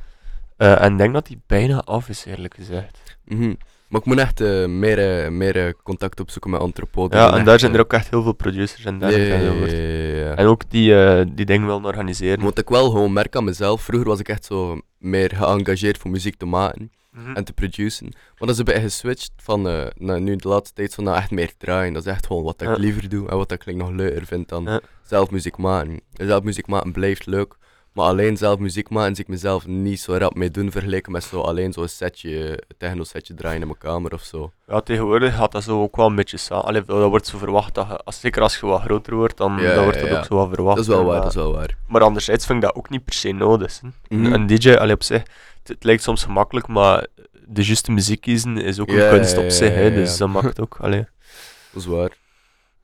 [0.77, 3.17] Eh, en ik denk dat die bijna af is, eerlijk gezegd.
[3.25, 3.55] Mhm.
[3.89, 7.19] Maar ik moet echt eh, meer, eh, meer contact opzoeken met antropoden.
[7.21, 9.53] Ja, en daar zijn er ook echt heel veel producers en Ja, daar ja, ja,
[9.53, 10.35] ja, ja, ja.
[10.35, 10.95] En ook die,
[11.35, 12.45] die dingen willen organiseren.
[12.45, 16.11] Wat ik wel gewoon merk aan mezelf, vroeger was ik echt zo meer geëngageerd voor
[16.11, 17.33] muziek te maken Mhm.
[17.37, 18.13] en te produceren.
[18.13, 19.63] Maar dat is een beetje geswitcht van
[19.95, 21.93] naar nu de laatste tijd van nou echt meer draaien.
[21.93, 22.75] Dat is echt gewoon wat ik Ja.
[22.75, 24.81] liever doe en wat ik nog leuker vind dan Ja.
[25.11, 26.01] Zelf muziek maken.
[26.13, 27.55] Zelf muziek maken blijft leuk,
[27.93, 31.25] maar alleen zelf muziek maken zie ik mezelf niet zo rap mee doen vergeleken met
[31.25, 34.53] zo alleen zo'n setje, techno setje draaien in mijn kamer of zo.
[34.67, 36.65] Ja, tegenwoordig gaat dat zo ook wel een beetje samen.
[36.65, 39.57] Allee, dat wordt zo verwacht dat je, als, zeker als je wat groter wordt, dan,
[39.61, 40.19] Ja, dan wordt dat ja.
[40.19, 40.77] ook zo wat verwacht.
[40.77, 41.77] Dat is wel waar, maar, dat is wel waar.
[41.89, 43.81] maar anderzijds vind ik dat ook niet per se nodig.
[43.81, 44.17] hè.
[44.17, 44.33] Mhm.
[44.33, 45.23] Een DJ, allee, op zich,
[45.59, 47.07] het, het lijkt soms gemakkelijk, maar
[47.47, 49.75] de juiste muziek kiezen is ook Ja, een kunst op ja, zich.
[49.75, 50.77] hè, ja, dus dat maakt ook.
[50.81, 51.05] Allee.
[51.73, 52.11] Dat is waar,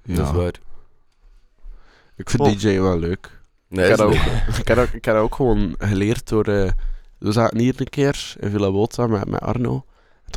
[0.04, 0.52] dat is waar.
[2.16, 2.52] Ik vind Oh.
[2.52, 3.40] DJ wel leuk.
[3.68, 4.12] Nee, ik, heb ook,
[4.58, 6.44] ik, heb dat, ik heb dat ook gewoon geleerd door.
[6.44, 6.70] eh,
[7.18, 9.84] we zaten hier een keer in Villa Volta met, met Arno.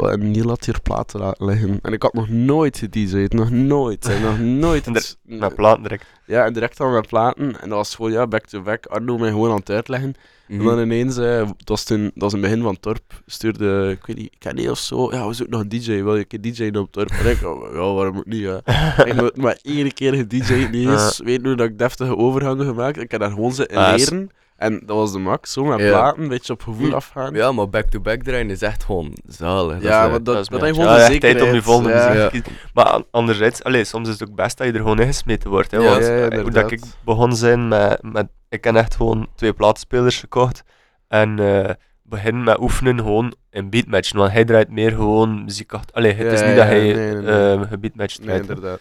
[0.08, 1.80] En Niel had hier platen laten liggen.
[1.82, 4.06] En ik had nog nooit gedj'd, nog nooit.
[4.14, 5.16] En nog nooit.
[5.24, 6.06] Met platen direct.
[6.26, 7.62] Ja, en direct dan met platen.
[7.62, 8.86] En dat was gewoon, ja, back-to-back.
[8.86, 10.16] Arno mij gewoon aan het uitleggen.
[10.48, 10.60] Mhm.
[10.60, 13.22] En dan ineens, eh, dat was toen, dat was in het begin van het dorp,
[13.26, 16.26] stuurde, ik weet niet, Kenny of zo, ja, we zoeken nog een DJ, wil je
[16.28, 17.10] een DJ'en op het dorp?
[17.10, 18.58] En ik, oh, ja, waarom ook niet, ja.
[19.06, 22.98] ik heb maar één keer gedJ'd, niet eens, weet nu dat ik deftige overgangen gemaakt,
[22.98, 24.30] ik heb daar gewoon zitten Ah, leren.
[24.60, 25.88] En dat was de max, zo met Ja.
[25.90, 26.94] platen, een beetje op gevoel Hm.
[26.94, 27.34] afgaan.
[27.34, 29.74] Ja, maar back-to-back draaien is echt gewoon zalig.
[29.74, 31.38] Dat Ja, is, maar dat, dat, is dat meer- heeft ja, gewoon de echt zekerheid.
[31.38, 32.08] tijd om je volgende ja.
[32.14, 32.62] muziek te kiezen.
[32.74, 35.72] Maar an- anderzijds, allee, soms is het ook best dat je er gewoon ingesmeten wordt.
[35.72, 38.28] Hè, Ja, want ja, eh, hoe dat ik begon zijn met, met...
[38.50, 40.64] Ik heb echt gewoon twee platenspelers gekocht.
[41.08, 41.70] En eh
[42.04, 44.18] begin met oefenen gewoon in beatmatchen.
[44.18, 45.96] Want hij draait meer gewoon muziek achter...
[45.96, 47.56] Allee, het is niet ja, dat hij nee, nee, nee.
[47.56, 48.48] eh, gebeatmatcht Nee, draait.
[48.48, 48.54] hè.
[48.54, 48.80] inderdaad.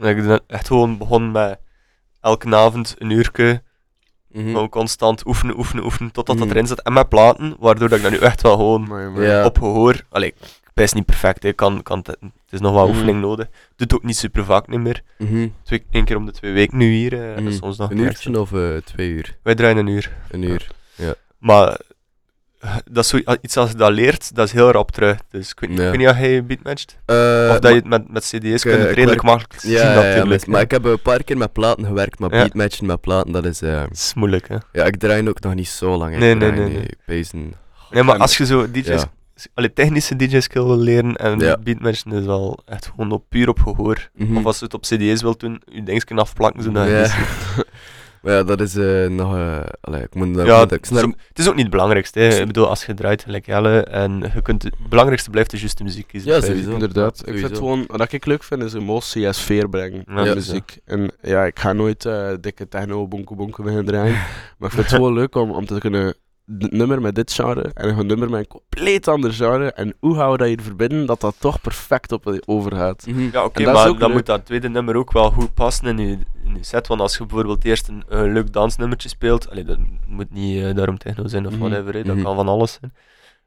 [0.00, 1.58] En ik ben echt gewoon begon met
[2.20, 3.62] elke avond een uurtje
[4.44, 6.56] gewoon constant oefenen, oefenen, oefenen, totdat dat Mhm.
[6.56, 6.82] erin zit.
[6.82, 9.44] En met platen, waardoor dat ik dat nu echt wel gewoon Maar, maar, Ja.
[9.44, 10.02] op gehoor...
[10.10, 10.34] Allee,
[10.74, 11.52] ik is niet perfect, hè.
[11.52, 12.90] Kan, kan het, het is nog wel Mhm.
[12.92, 13.46] oefening nodig.
[13.46, 15.02] Doe het ook niet super vaak niet meer.
[15.18, 15.48] Mhm.
[15.62, 17.12] Twee, één keer om de twee weken nu hier.
[17.12, 19.36] eh, en soms nog Een uurtje of eh, twee uur?
[19.42, 20.12] Wij draaien een uur.
[20.30, 20.66] Een uur.
[21.38, 21.74] Maar eh,
[22.90, 25.18] dat is zo, iets als je dat leert, dat is heel rap terug.
[25.30, 25.84] Dus ik weet, niet- Ja.
[25.84, 26.96] ik weet niet of hij beatmatcht.
[27.06, 27.16] Eh,
[27.50, 29.78] of dat je het met, met CD's kunt eh, ik redelijk werk- makkelijk zien Ja,
[29.82, 30.46] ja, ja, natuurlijk.
[30.46, 32.42] maar, ik heb een paar keer met platen gewerkt, maar Ja.
[32.42, 33.62] beatmatchen met platen, dat is...
[33.62, 34.56] eh, Dat is moeilijk, hè.
[34.72, 36.12] ja, ik draai ook nog niet zo lang.
[36.12, 36.68] Ik Nee, nee, nee,
[37.06, 37.54] nee.
[37.90, 39.04] Nee, maar als je zo DJ's...
[39.54, 41.56] Allee, technische DJ-skill wil leren en Ja.
[41.58, 44.08] beatmatchen is wel echt gewoon op, puur op gehoor.
[44.14, 44.36] Mhm.
[44.36, 46.62] Of als je het op CD's wilt doen, je ding kunnen afplakken.
[46.62, 47.06] Zo dat Ja.
[48.26, 49.34] Maar ja, dat is eh, nog...
[49.36, 50.46] eh allee, ik moet daar...
[50.46, 52.20] Ja, moet- ik het is, ook, het is ook niet het belangrijkste.
[52.20, 52.40] Hè.
[52.40, 55.82] Ik bedoel, als je draait gelijk Jelle en je kunt, het belangrijkste blijft de juiste
[55.82, 56.32] muziek kiezen.
[56.32, 56.72] Ja, sowieso.
[56.72, 57.18] Inderdaad.
[57.18, 57.46] Ik Sowieso.
[57.46, 60.34] vind gewoon, wat ik leuk vind, is emotie en sfeer brengen Ja, in ja.
[60.34, 60.78] muziek.
[60.84, 64.12] En ja, ik ga nooit eh, dikke techno bonko bonko beginnen draaien.
[64.58, 66.14] maar ik vind het gewoon leuk om, om te kunnen
[66.58, 69.72] het nummer met dit genre en een nummer met een compleet ander genre.
[69.72, 73.06] En hoe gaan we dat hier verbinden dat dat toch perfect op overgaat.
[73.06, 73.28] Mhm.
[73.32, 74.12] Ja, oké, maar dan leuk.
[74.12, 76.86] moet dat tweede nummer ook wel goed passen in je, in je set.
[76.86, 80.74] Want als je bijvoorbeeld eerst een, een leuk dansnummertje speelt, allee, dat moet niet eh,
[80.74, 81.60] daarom techno zijn of Mhm.
[81.60, 82.24] whatever, dat Mhm.
[82.24, 82.92] kan van alles zijn.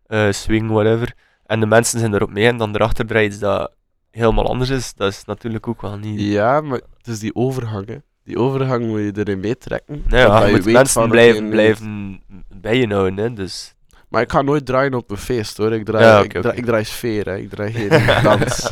[0.06, 1.14] Eh, swing, whatever.
[1.46, 3.72] En de mensen zijn erop mee en dan erachter draait iets dat
[4.12, 4.94] helemaal anders is.
[4.94, 6.20] Dat is natuurlijk ook wel niet...
[6.22, 7.96] Ja, maar het is die overgang, hè.
[8.30, 10.04] Die overgang moet je erin meetrekken.
[10.08, 12.22] Nee, ja, je moet weet mensen blijven, blijven
[12.62, 13.34] bij je houden, hè.
[13.34, 13.74] Dus...
[14.10, 15.74] Maar ik ga nooit draaien op een feest, hoor.
[15.74, 17.38] Ik draai, Ja, ik, draai, ik draai sfeer, hè.
[17.38, 17.90] Ik draai geen
[18.24, 18.70] dans.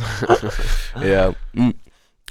[1.00, 1.30] Ja.
[1.52, 1.72] Mm.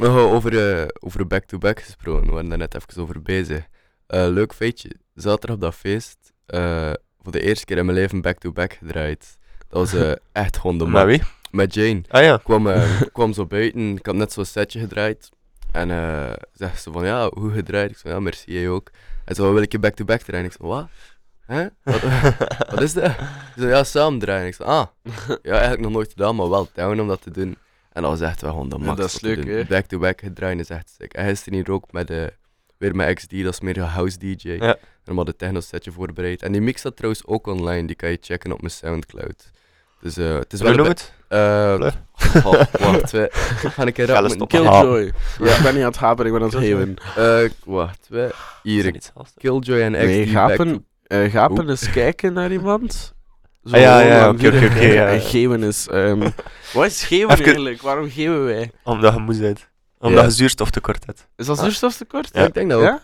[0.02, 3.66] Oh, over, eh, over back-to-back gesproken, we waren daar net even over bezig.
[4.08, 8.22] Eh, leuk feitje, zaterdag op dat feest, eh, voor de eerste keer in mijn leven
[8.22, 9.38] back-to-back gedraaid.
[9.70, 11.16] Dat was echt gewoon de Maar mat.
[11.18, 11.28] wie?
[11.52, 12.02] Met Jane.
[12.10, 12.36] Ah ja.
[12.36, 15.30] Ik kwam, eh, ik kwam zo buiten, ik had net zo'n setje gedraaid.
[15.78, 17.92] En eh zegt ze van, ja, hoe gedraaid?
[17.92, 18.90] Ik zei, ja, merci, jij ook.
[19.26, 20.46] En zo, wil ik je back-to-back draaien?
[20.46, 20.88] Ik zei, wat?
[21.46, 21.68] Hè?
[21.84, 22.02] Wat,
[22.72, 23.12] wat is dat?
[23.54, 24.48] Ze zei, ja, samen draaien.
[24.48, 24.86] Ik zei, ah,
[25.42, 27.58] ja, eigenlijk nog nooit gedaan, maar wel down om dat te doen.
[27.92, 29.00] En dat was echt wel gewoon de Ja, max.
[29.00, 29.66] dat is leuk, hè?
[29.66, 31.14] Back-to-back gedraaid is echt sick.
[31.14, 32.26] En gisteren hier ook met, eh
[32.78, 34.50] weer met XD, dat is meer een house DJ.
[34.50, 34.60] Ja.
[34.60, 36.42] En we hadden een techno setje voorbereid.
[36.42, 39.52] En die mix staat trouwens ook online, die kan je checken op mijn Soundcloud.
[40.00, 41.14] Dus eh, het is Hoe wel noem een het?
[41.28, 42.06] Fleur?
[42.44, 43.30] Oh, wacht, we
[43.62, 44.80] gaan ik een Ga rap eens moeten- stoppen.
[44.82, 45.12] Killjoy.
[45.40, 46.96] Ja, ik ben niet aan het haperen, ik ben aan het geven.
[47.16, 48.94] Eh, wacht, we hier?
[49.38, 50.84] Killjoy en XD Nee, gapen, to-
[51.18, 53.16] eh, gapen is kijken naar iemand.
[53.66, 55.20] Zo Ah, ja, gewoon ja, oké, oké, oké, ja, En ja.
[55.20, 55.88] geven is...
[55.88, 56.20] ehm,
[56.74, 57.82] wat is geven Even- eigenlijk?
[57.82, 58.72] Waarom geven wij?
[58.84, 59.68] Omdat je moe bent.
[60.00, 61.28] Omdat je zuurstoftekort hebt.
[61.36, 61.64] Is dat Ah.
[61.64, 62.30] zuurstoftekort?
[62.34, 62.46] Ja.
[62.46, 62.86] Ik denk dat ook.
[62.86, 63.02] Ja?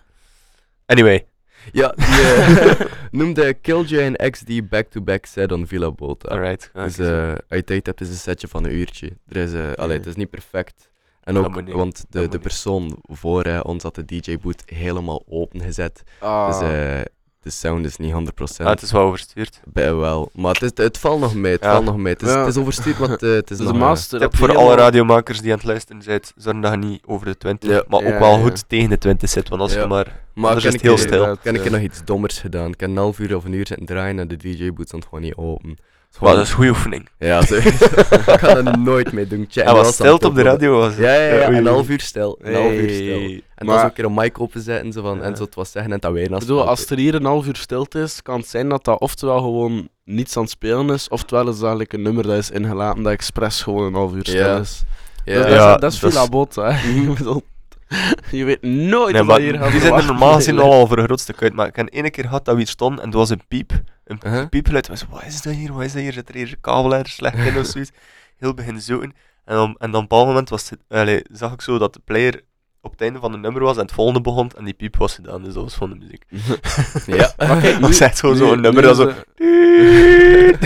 [0.86, 1.26] Anyway.
[1.72, 2.80] Ja, die eh,
[3.12, 6.30] noemde Killjoy en XD back-to-back set on Villa Bota.
[6.30, 6.70] Alright.
[6.74, 9.12] ga Dus eens eh als je tijd hebt, is een setje van een uurtje.
[9.28, 10.92] Er is, eh allee, het is niet perfect.
[11.24, 11.76] En Dat ook, moet niet.
[11.76, 12.42] want de, moet de niet.
[12.48, 16.04] persoon voor eh, ons had de DJ-boot helemaal opengezet.
[16.20, 16.48] Ah.
[16.48, 17.02] Dus eh,
[17.44, 18.16] de sound is niet 100%.
[18.58, 19.60] Ah, het is wel overstuurd.
[19.66, 20.30] Bij wel.
[20.34, 21.72] Maar het, is, het valt nog mee, het Ja.
[21.72, 22.14] valt nog mee.
[22.14, 22.40] Het is, Ja.
[22.40, 23.78] het is overstuurd, maar het, het is nog...
[23.78, 24.20] master.
[24.20, 27.38] Tip voor alle radiomakers die aan het luisteren zijn, zorg dat je niet over de
[27.38, 27.84] 20, Ja.
[27.88, 28.42] maar ook wel ja.
[28.44, 29.82] goed tegen de 20 zit, want als Ja.
[29.82, 30.22] je maar...
[30.34, 31.32] Maar is het ik heel stil.
[31.32, 31.70] Ik ja.
[31.70, 32.72] nog iets dommers gedaan.
[32.72, 35.22] Ik heb een half uur of een uur zitten draaien en de DJ-boot stond gewoon
[35.22, 35.78] niet open.
[36.18, 37.10] Gewoon- dat is goede oefening.
[37.20, 37.56] Ja, zo.
[38.36, 39.46] ik ga dat nooit mee doen.
[39.50, 40.78] Check, Hij dat was stil op de radio.
[40.80, 42.40] Was Ja, ja, ja, een half uur stil.
[42.42, 43.20] Een half uur stil.
[43.56, 45.24] En Maar- dan zo een keer een mic openzetten zo van, Ja.
[45.24, 47.46] en zo het was zeggen en dat weer naar bedoel, als er hier een half
[47.48, 51.08] uur stilte is, kan het zijn dat dat oftewel gewoon niets aan het spelen is,
[51.08, 54.26] oftewel is dat eigenlijk een nummer dat is ingelaten dat expres gewoon een half uur
[54.26, 54.58] stil Ja.
[54.58, 54.84] is.
[55.26, 57.42] Ja, Dus Ja, dat, is, dat is dat is- Villa hè.
[58.32, 60.98] Je weet nooit Nee, dat hier gaat die zijn er normaal gezien al al voor
[60.98, 61.54] een groot stuk uit.
[61.54, 63.72] Maar ik heb ene keer gehad dat we hier stonden en er was een piep.
[64.06, 64.50] Een Uh-huh.
[64.50, 64.84] piepgeluid.
[64.86, 65.74] Ik was wat is dat hier?
[65.74, 66.14] Wat is dat hier?
[66.14, 67.92] Zit er hier een kabel er slecht in of zoiets?
[68.38, 69.14] Heel begin zoeken.
[69.46, 71.94] En dan, en dan op een bepaald moment was het, allee, zag ik zo dat
[71.94, 72.42] de player
[72.82, 75.16] op het einde van de nummer was en het volgende begon en die piep was
[75.16, 75.44] gedaan.
[75.44, 76.24] Dus dat was van de muziek.
[77.20, 77.34] ja.
[77.38, 79.06] Maar kijk, echt gewoon zo'n nummer nu dat zo...
[79.06, 80.58] de-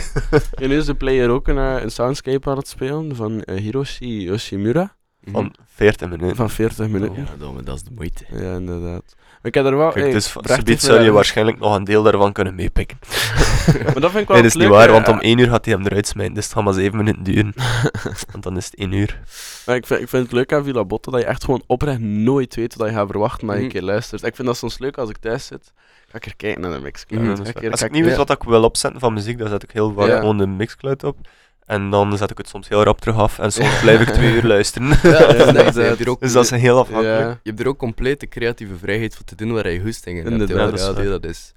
[0.55, 4.21] En nu is de player ook een, een soundscape aan het spelen van eh, Hiroshi
[4.23, 4.95] Yoshimura
[5.32, 6.36] Van 40 minuten.
[6.36, 7.15] van 40 minuten.
[7.15, 8.23] Ja, domme, dat is de moeite.
[8.32, 9.15] Ja, inderdaad.
[9.17, 9.91] Maar ik heb er wel...
[9.91, 12.97] Kijk, hey, dus subiet zou je waarschijnlijk nog een deel daarvan kunnen meepikken.
[13.67, 15.47] Maar dat vind ik wel Nee, dat is niet leuk, waar, want om 1 uur
[15.47, 16.34] gaat hij hem eruit smijten.
[16.36, 17.53] Dus het gaat maar 7 minuten duren.
[18.32, 19.19] Want dan is het 1 uur.
[19.65, 21.99] Maar ik vind, ik vind het leuk aan Villa Botta dat je echt gewoon oprecht
[21.99, 23.78] nooit weet wat je gaat verwachten dat je een Mhm.
[23.78, 24.23] keer luistert.
[24.23, 25.73] Ik vind dat soms leuk als ik thuis zit.
[26.09, 27.23] Ga ik er kijken naar de mixcloud.
[27.23, 28.17] Mhm, Als ik niet weet ja.
[28.17, 30.19] wat ik wil opzetten van muziek, dan zet ik heel vaak Ja.
[30.19, 31.17] gewoon de Mixcloud op.
[31.68, 33.39] En dan zet ik het soms heel rap terug af.
[33.39, 34.88] En soms blijf ik twee uur luisteren.
[34.88, 35.95] Ja, dat is nice.
[36.03, 37.20] Je ook- dus dat is heel afhankelijk.
[37.20, 37.30] Ja.
[37.30, 40.41] Je hebt er ook complete creatieve vrijheid voor te doen waar je hoesting in hebt.
[40.41, 41.53] Inderdaad, Ja, dat is dat is...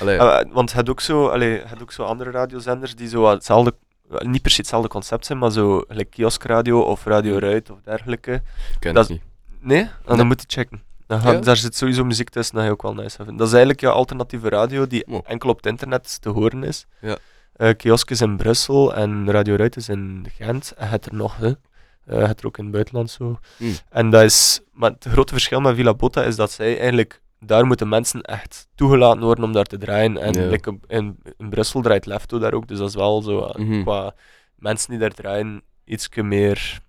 [0.00, 3.08] Allee, Eh, want je hebt ook zo, allee, je hebt ook zo andere radiozenders die
[3.08, 3.74] zo hetzelfde,
[4.18, 8.42] niet per se hetzelfde concept zijn, maar zo gelijk kioskradio of Radio Ruit of dergelijke.
[8.78, 9.22] ken dat niet.
[9.60, 9.80] Nee?
[9.80, 10.16] En Nee.
[10.16, 10.82] dan moet je checken.
[11.06, 11.38] Dan gaat, Ja?
[11.40, 13.38] Daar zit sowieso muziek tussen dat je ook wel nice vindt.
[13.38, 15.20] Dat is eigenlijk ja, alternatieve radio die Oh.
[15.24, 16.86] enkel op het internet te horen is.
[17.00, 17.16] Ja.
[17.52, 20.72] Eh, kiosk is in Brussel en Radio Ruit is in Gent.
[20.76, 21.46] En je hebt er nog, hè.
[21.46, 23.38] Eh, je hebt er ook in het buitenland zo.
[23.56, 23.72] Hmm.
[23.90, 24.60] En dat is...
[24.72, 27.20] Maar het grote verschil met Villa Bota is dat zij eigenlijk...
[27.44, 30.16] Daar moeten mensen echt toegelaten worden om daar te draaien.
[30.18, 33.40] En like in, in Brussel draait Lefto daar ook, dus dat is wel zo...
[33.44, 33.82] eh, Mhm.
[33.82, 34.14] Qua
[34.56, 36.80] mensen die daar draaien, iets meer...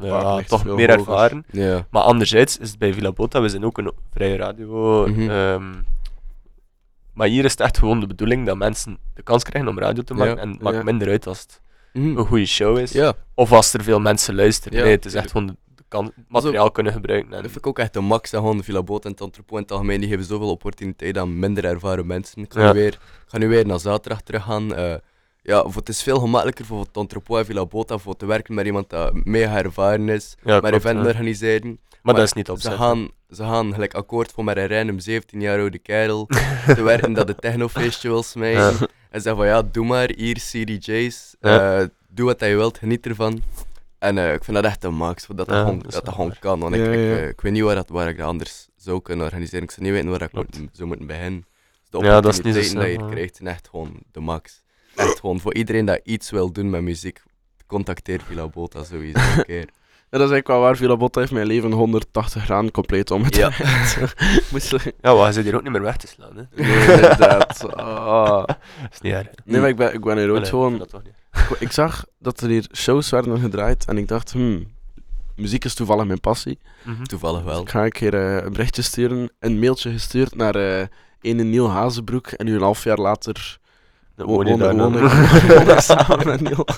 [0.00, 1.46] Ja, ligt toch veel meer ervaren.
[1.90, 5.06] Maar anderzijds is het bij Villa Bota, we zijn ook een vrije radio.
[5.06, 5.30] Mhm.
[5.30, 5.72] ehm,
[7.14, 10.02] maar hier is het echt gewoon de bedoeling dat mensen de kans krijgen om radio
[10.02, 10.34] te maken.
[10.36, 10.82] Ja, En het maakt ja.
[10.82, 11.60] minder uit als het
[11.92, 12.16] Mhm.
[12.18, 12.92] een goede show is.
[12.92, 14.82] Ja, Of als er veel mensen luisteren.
[14.82, 17.28] Nee, het is echt gewoon de, de kan, materiaal kunnen gebruiken.
[17.32, 18.30] En, dat vind ik ook echt de max.
[18.30, 21.38] Gewoon de Villa Boot en het entrepot in het algemeen, die geven zoveel opportuniteit aan
[21.38, 22.42] minder ervaren mensen.
[22.42, 24.74] Ik ga, nu, weer, ik ga nu weer naar zaterdag terug gaan.
[24.74, 24.94] eh,
[25.46, 28.54] ja, voor het is veel gemakkelijker voor het entrepot en Villa Bota voor te werken
[28.54, 30.34] met iemand dat mega ervaren is.
[30.44, 31.08] ja, met klopt, eventen ja.
[31.08, 31.68] organiseren.
[31.68, 32.72] Maar, maar dat is niet Ze opzet.
[32.74, 36.26] gaan, ze gaan gelijk akkoord voor met een random 17 jaar oude kerel
[36.66, 38.88] te werken dat de technofeestje wil smijten.
[39.10, 41.78] En zeggen van ja, doe maar, hier CDJ's, Ja.
[41.80, 43.42] eh, doe wat je wilt, geniet ervan.
[43.98, 46.04] En eh, ik vind dat echt de max, dat dat, Ja, gewoon, dat is dat
[46.04, 46.60] dat wel gewoon kan.
[46.60, 47.16] Want ik, Ja, ik, ja.
[47.16, 49.62] eh, ik weet niet waar, dat, waar ik dat anders zou kunnen organiseren.
[49.62, 51.46] Ik zou niet weten waar ik moet, zou moeten beginnen.
[51.90, 53.08] Dus de Ja, dat is niet zo dat je snel, hier ja.
[53.10, 54.62] krijgt zijn echt gewoon de max.
[54.96, 57.22] Echt gewoon voor iedereen dat iets wil doen met muziek,
[57.66, 59.68] contacteer Villa Bota sowieso een keer.
[60.10, 60.76] Ja, dat is eigenlijk wel waar.
[60.76, 63.50] Villa Botta heeft mijn leven 180 graden compleet om het Ja.
[65.00, 66.42] Ja, maar je zit hier ook niet meer weg te slaan, hè.
[66.62, 67.74] Nee, inderdaad.
[67.76, 68.46] Ah.
[68.46, 68.56] Dat
[68.92, 69.26] is niet erg.
[69.44, 70.78] Nee, maar ik ben, ik ben hier ooit Allee, gewoon...
[70.78, 71.12] dat toch niet.
[71.50, 74.66] Ik- Ik zag dat er hier shows werden gedraaid en ik dacht, hmm,
[75.36, 76.58] muziek is toevallig mijn passie.
[76.84, 77.02] Mhm.
[77.02, 77.60] Toevallig wel.
[77.60, 80.86] Ik ga een keer eh, een berichtje sturen, een mailtje gestuurd naar eh
[81.20, 83.58] ene Neil Hazenbroek en nu een half jaar later
[84.16, 85.04] Dan wo- woon je daar woon dan.
[85.04, 85.10] ik
[85.48, 86.66] woon ik samen met Neil.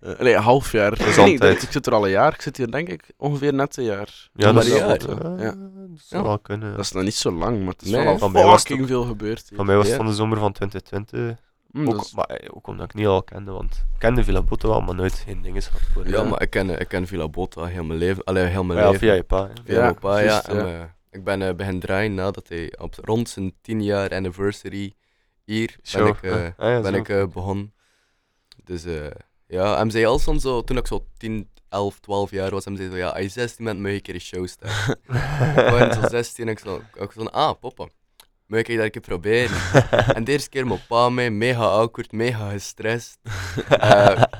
[0.00, 0.92] Eh, nee, een half jaar.
[0.92, 2.32] is ik, zit er al een jaar.
[2.34, 4.28] Ik zit hier denk ik ongeveer net een jaar.
[4.32, 5.36] Ja, dat Maar is ja, wel...
[5.36, 5.36] ja.
[5.36, 5.54] Ja, Ja.
[5.88, 6.28] dat zou Ja.
[6.28, 6.68] wel kunnen.
[6.70, 6.76] ja.
[6.76, 8.68] Dat is nog niet zo lang, maar het is Nee, wel al van mij was
[8.68, 9.46] het veel gebeurd.
[9.48, 9.56] hier.
[9.56, 10.00] Van mij was het Ja.
[10.02, 11.36] van de zomer van 2020.
[11.72, 14.42] Hm, Ook, is- maar eh, ook omdat ik niet al kende, want ik kende Villa
[14.42, 16.08] Botte wel, maar nooit geen dingen gehad voor.
[16.08, 18.24] Ja, maar ik ken, ik ken Villa Bota heel mijn leven.
[18.24, 19.00] Allee, heel mijn ja, leven.
[19.00, 19.48] via je pa.
[19.64, 20.44] Via mijn pa, ja.
[20.44, 20.62] En, ja.
[20.66, 20.80] eh,
[21.18, 24.94] ik ben eh beginnen draaien nadat hij op, rond zijn 10 jaar anniversary
[25.44, 26.50] hier ben ik, hè.
[26.56, 27.74] Ah, ja, ben ik eh, begonnen.
[28.64, 28.84] Dus
[29.46, 32.76] ja, hem zei al soms zo, toen ik zo 10, 11, 12 jaar was, hem
[32.76, 34.96] zei zo, ja, als je 16 bent, moet je een keer een show staan.
[35.56, 37.88] ik was zo 16 en ik zo, ik zo ah, papa,
[38.46, 39.56] moet ik dat een keer proberen?
[40.16, 43.18] en de eerste keer mijn pa mee, mega awkward, mega gestrest.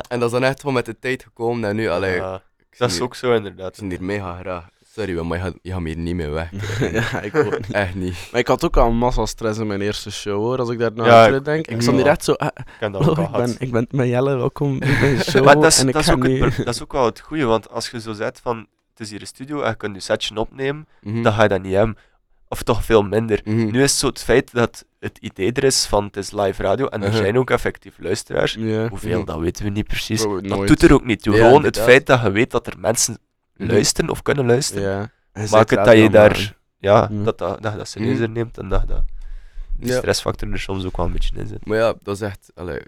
[0.08, 2.90] En dat is dan echt gewoon met de tijd gekomen en nu, allee, ik dat
[2.90, 3.76] is ook zo ik inderdaad.
[3.76, 4.68] zie hier mega graag.
[4.92, 6.50] Sorry, maar je gaat, je gaat me hier niet meer weg.
[6.92, 7.70] ja, ik ook niet.
[7.72, 8.28] Echt niet.
[8.32, 10.92] Maar ik had ook al massa stress in mijn eerste show hoor, als ik daar
[10.92, 11.66] nou Ja, aan ik- terugdenk.
[11.66, 13.56] Ik ik stond hier echt zo, ah, Ik ken dat hallo, ook al ik, ben,
[13.58, 15.44] ik ben met Jelle, welkom bij mijn show.
[15.44, 16.38] Maar dat is, en ik dat, is ook nu...
[16.40, 18.56] dat is ook wel het goede, want als je zo zegt van
[18.90, 21.22] het is hier een studio en je kunt je setje opnemen, Mhm.
[21.22, 21.96] dan ga je dat niet hebben.
[22.48, 23.40] Of toch veel minder.
[23.44, 23.56] Mhm.
[23.70, 26.62] Nu is het zo het feit dat het idee er is van het is live
[26.62, 27.22] radio en er Uh-huh.
[27.22, 28.54] zijn ook effectief luisteraars.
[28.88, 29.24] Hoeveel, Mhm.
[29.26, 30.24] dat weten we niet precies.
[30.24, 31.34] Oh, Dat doet er ook niet toe.
[31.36, 33.22] Ja, Gewoon het feit dat je weet dat er mensen Mhm.
[33.58, 35.46] Luisteren of kunnen luisteren, Ja.
[35.50, 37.24] Maakt het dat je daar, ja, Mhm.
[37.24, 37.84] dat, dat, dat, dat Mhm.
[37.84, 39.04] serieuzer neemt en dat, dat
[39.76, 39.96] die Ja.
[39.98, 41.66] stressfactor er soms ook wel een beetje in zit.
[41.66, 42.50] Maar ja, dat is echt...
[42.54, 42.80] Allee,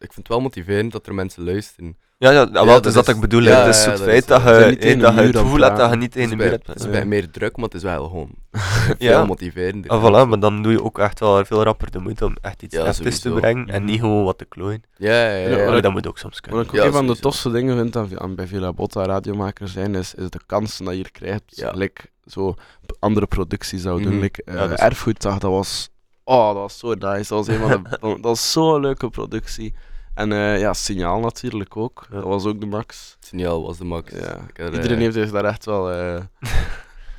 [0.00, 1.96] ik vind het wel motiverend dat er mensen luisteren.
[2.18, 3.42] Ja, ja, wel, dat het is dat ik bedoel.
[3.42, 3.56] ja, hè.
[3.66, 4.48] het is ja, zo het dat feit is- dat je,
[4.94, 6.78] eh, dat je het gevoel hebt dat je niet is, de muur het hebt.
[6.78, 6.90] is Ja.
[6.90, 8.30] bij meer druk, maar het is wel gewoon
[8.98, 9.16] Ja.
[9.16, 9.90] veel motiverender.
[9.90, 12.62] Ah, voilà, maar dan doe je ook echt wel veel rapper de moeite om echt
[12.62, 13.90] iets te brengen en Mhm.
[13.90, 14.82] niet gewoon wat te klooien.
[14.96, 15.80] Ja, ja, ja.
[15.80, 16.64] Dat moet ook soms Wat kunnen.
[16.64, 20.30] ik een van de tofste dingen vind aan, bij Villa Botta radiomaker zijn, is, is
[20.30, 21.42] de kansen dat je hier krijgt.
[21.46, 21.70] Ja.
[21.70, 22.54] Like, zo
[22.98, 24.12] andere producties zou doen.
[24.12, 24.20] Mhm.
[24.20, 25.88] Like, eh, Ja, dat is- Erfgoeddag, dat was...
[26.24, 27.34] Oh, dat was zo nice.
[27.34, 29.74] Dat was, een van de, dat was zo'n leuke productie.
[30.14, 32.06] En eh, ja, Signaal natuurlijk ook.
[32.10, 32.16] Ja.
[32.16, 33.16] Dat was ook de max.
[33.20, 34.12] Signaal was de max.
[34.12, 34.18] Ja.
[34.18, 36.16] Had, eh, Iedereen heeft zich daar echt wel eh,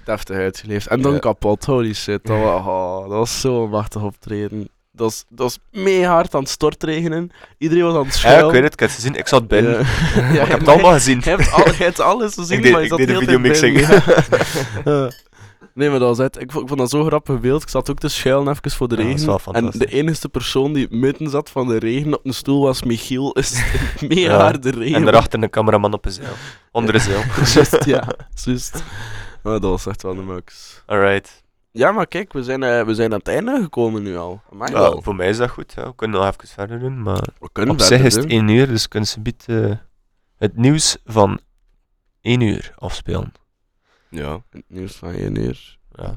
[0.05, 0.87] deftig uitgeleefd.
[0.87, 1.19] En dan Ja.
[1.19, 2.25] kapot, holy shit.
[2.25, 4.69] Dat was, oh, dat was zo'n machtig optreden.
[4.93, 7.31] Dat was, dat was mega hard aan het stortregenen.
[7.57, 8.45] Iedereen was aan het Ja, schuilen.
[8.45, 9.15] ik weet het, ik heb het gezien.
[9.15, 9.79] Ik zat binnen.
[9.79, 9.85] Ja.
[10.33, 11.19] Ja, ik heb het allemaal gezien.
[11.23, 13.79] je hebt, al, je hebt alles gezien, Ik deed- maar je ik deed de videomixing.
[15.73, 16.41] Nee, maar dat was het.
[16.41, 17.61] Ik, vond- ik vond dat zo'n grappig beeld.
[17.61, 19.53] Ik zat ook te schuilen even voor de Ja, regen.
[19.53, 23.31] en de enige persoon die midden zat van de regen op een stoel was Michiel.
[23.41, 23.63] Is
[24.07, 24.37] mega Ja.
[24.37, 24.95] harde regen.
[24.95, 26.33] En daarachter een cameraman op een zeil.
[26.71, 27.21] Onder een zeil.
[27.53, 28.07] Juist, ja.
[28.43, 28.83] Juist.
[29.43, 30.81] Maar dat was echt wel de max.
[30.85, 31.43] Alright.
[31.71, 34.41] Ja, maar kijk, we zijn, eh, we zijn aan het einde gekomen nu al.
[34.51, 34.71] Amai.
[34.71, 35.73] Ja, voor mij is dat goed.
[35.75, 35.85] Ja.
[35.87, 37.01] We kunnen nog even verder doen.
[37.01, 39.71] Maar we kunnen op zich is het één uur, dus kunnen ze biedt, eh,
[40.37, 41.39] het nieuws van
[42.21, 43.31] één uur afspelen.
[44.11, 44.41] Ja.
[44.49, 45.77] Het nieuws van één uur.
[45.95, 46.03] Ja.
[46.03, 46.15] Maar,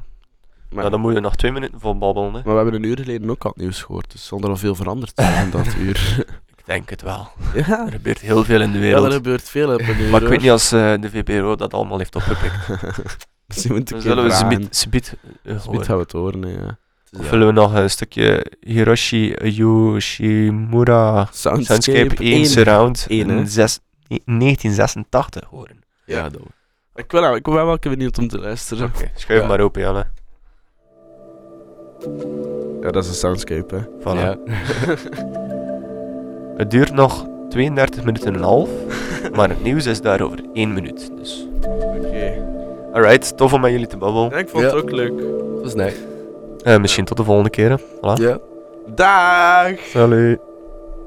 [0.83, 2.27] Nou, dan moet je nog twee minuten vol babbelen.
[2.33, 2.41] Hè.
[2.43, 4.57] maar we hebben een uur geleden ook al het nieuws gehoord, dus zal er al
[4.57, 6.25] veel veranderd zijn in dat uur.
[6.57, 7.29] Ik denk het wel.
[7.53, 7.85] ja.
[7.85, 9.05] Er gebeurt heel veel in de ja, wereld.
[9.05, 10.09] er gebeurt veel op een uur.
[10.09, 10.41] maar ik weet hoor.
[10.41, 12.55] niet als eh, de VPRO dat allemaal heeft opgepikt.
[13.47, 14.51] Dus je moet een Dan keer zullen we vragen.
[14.51, 15.85] subiet, subiet, eh, horen.
[15.85, 16.77] gaan we het horen, hè, ja.
[17.09, 17.31] Dus Of ja.
[17.31, 22.45] willen we nog een stukje Hiroshi Yoshimura Soundscape, Soundscape 1 één.
[22.45, 23.13] Surround hè?
[23.15, 25.79] in zes- 1986 horen?
[26.05, 26.41] Ja, dat
[26.95, 28.85] Ik ben, wel- ik ben wel benieuwd om te luisteren.
[28.95, 29.47] Oké, schuif Ja.
[29.47, 30.05] maar open, Janne.
[32.81, 33.81] Ja, dat is een soundscape, hè.
[33.99, 34.19] Voilà.
[34.19, 34.37] Ja.
[36.57, 38.69] Het duurt nog 32 minuten en een half,
[39.35, 41.11] maar het nieuws is daarover 1 minuut.
[41.17, 41.47] Dus.
[41.63, 42.47] Oké.
[42.93, 44.29] Alright, tof om met jullie te babbelen.
[44.29, 45.17] Ja, ik vond het ook leuk.
[45.17, 45.97] Dat was nice.
[46.63, 47.69] Eh, misschien tot de volgende keer.
[47.69, 47.77] hè.
[47.79, 48.21] Voilà.
[48.21, 48.37] Ja.
[48.87, 49.79] Dag!
[49.79, 50.39] Salut.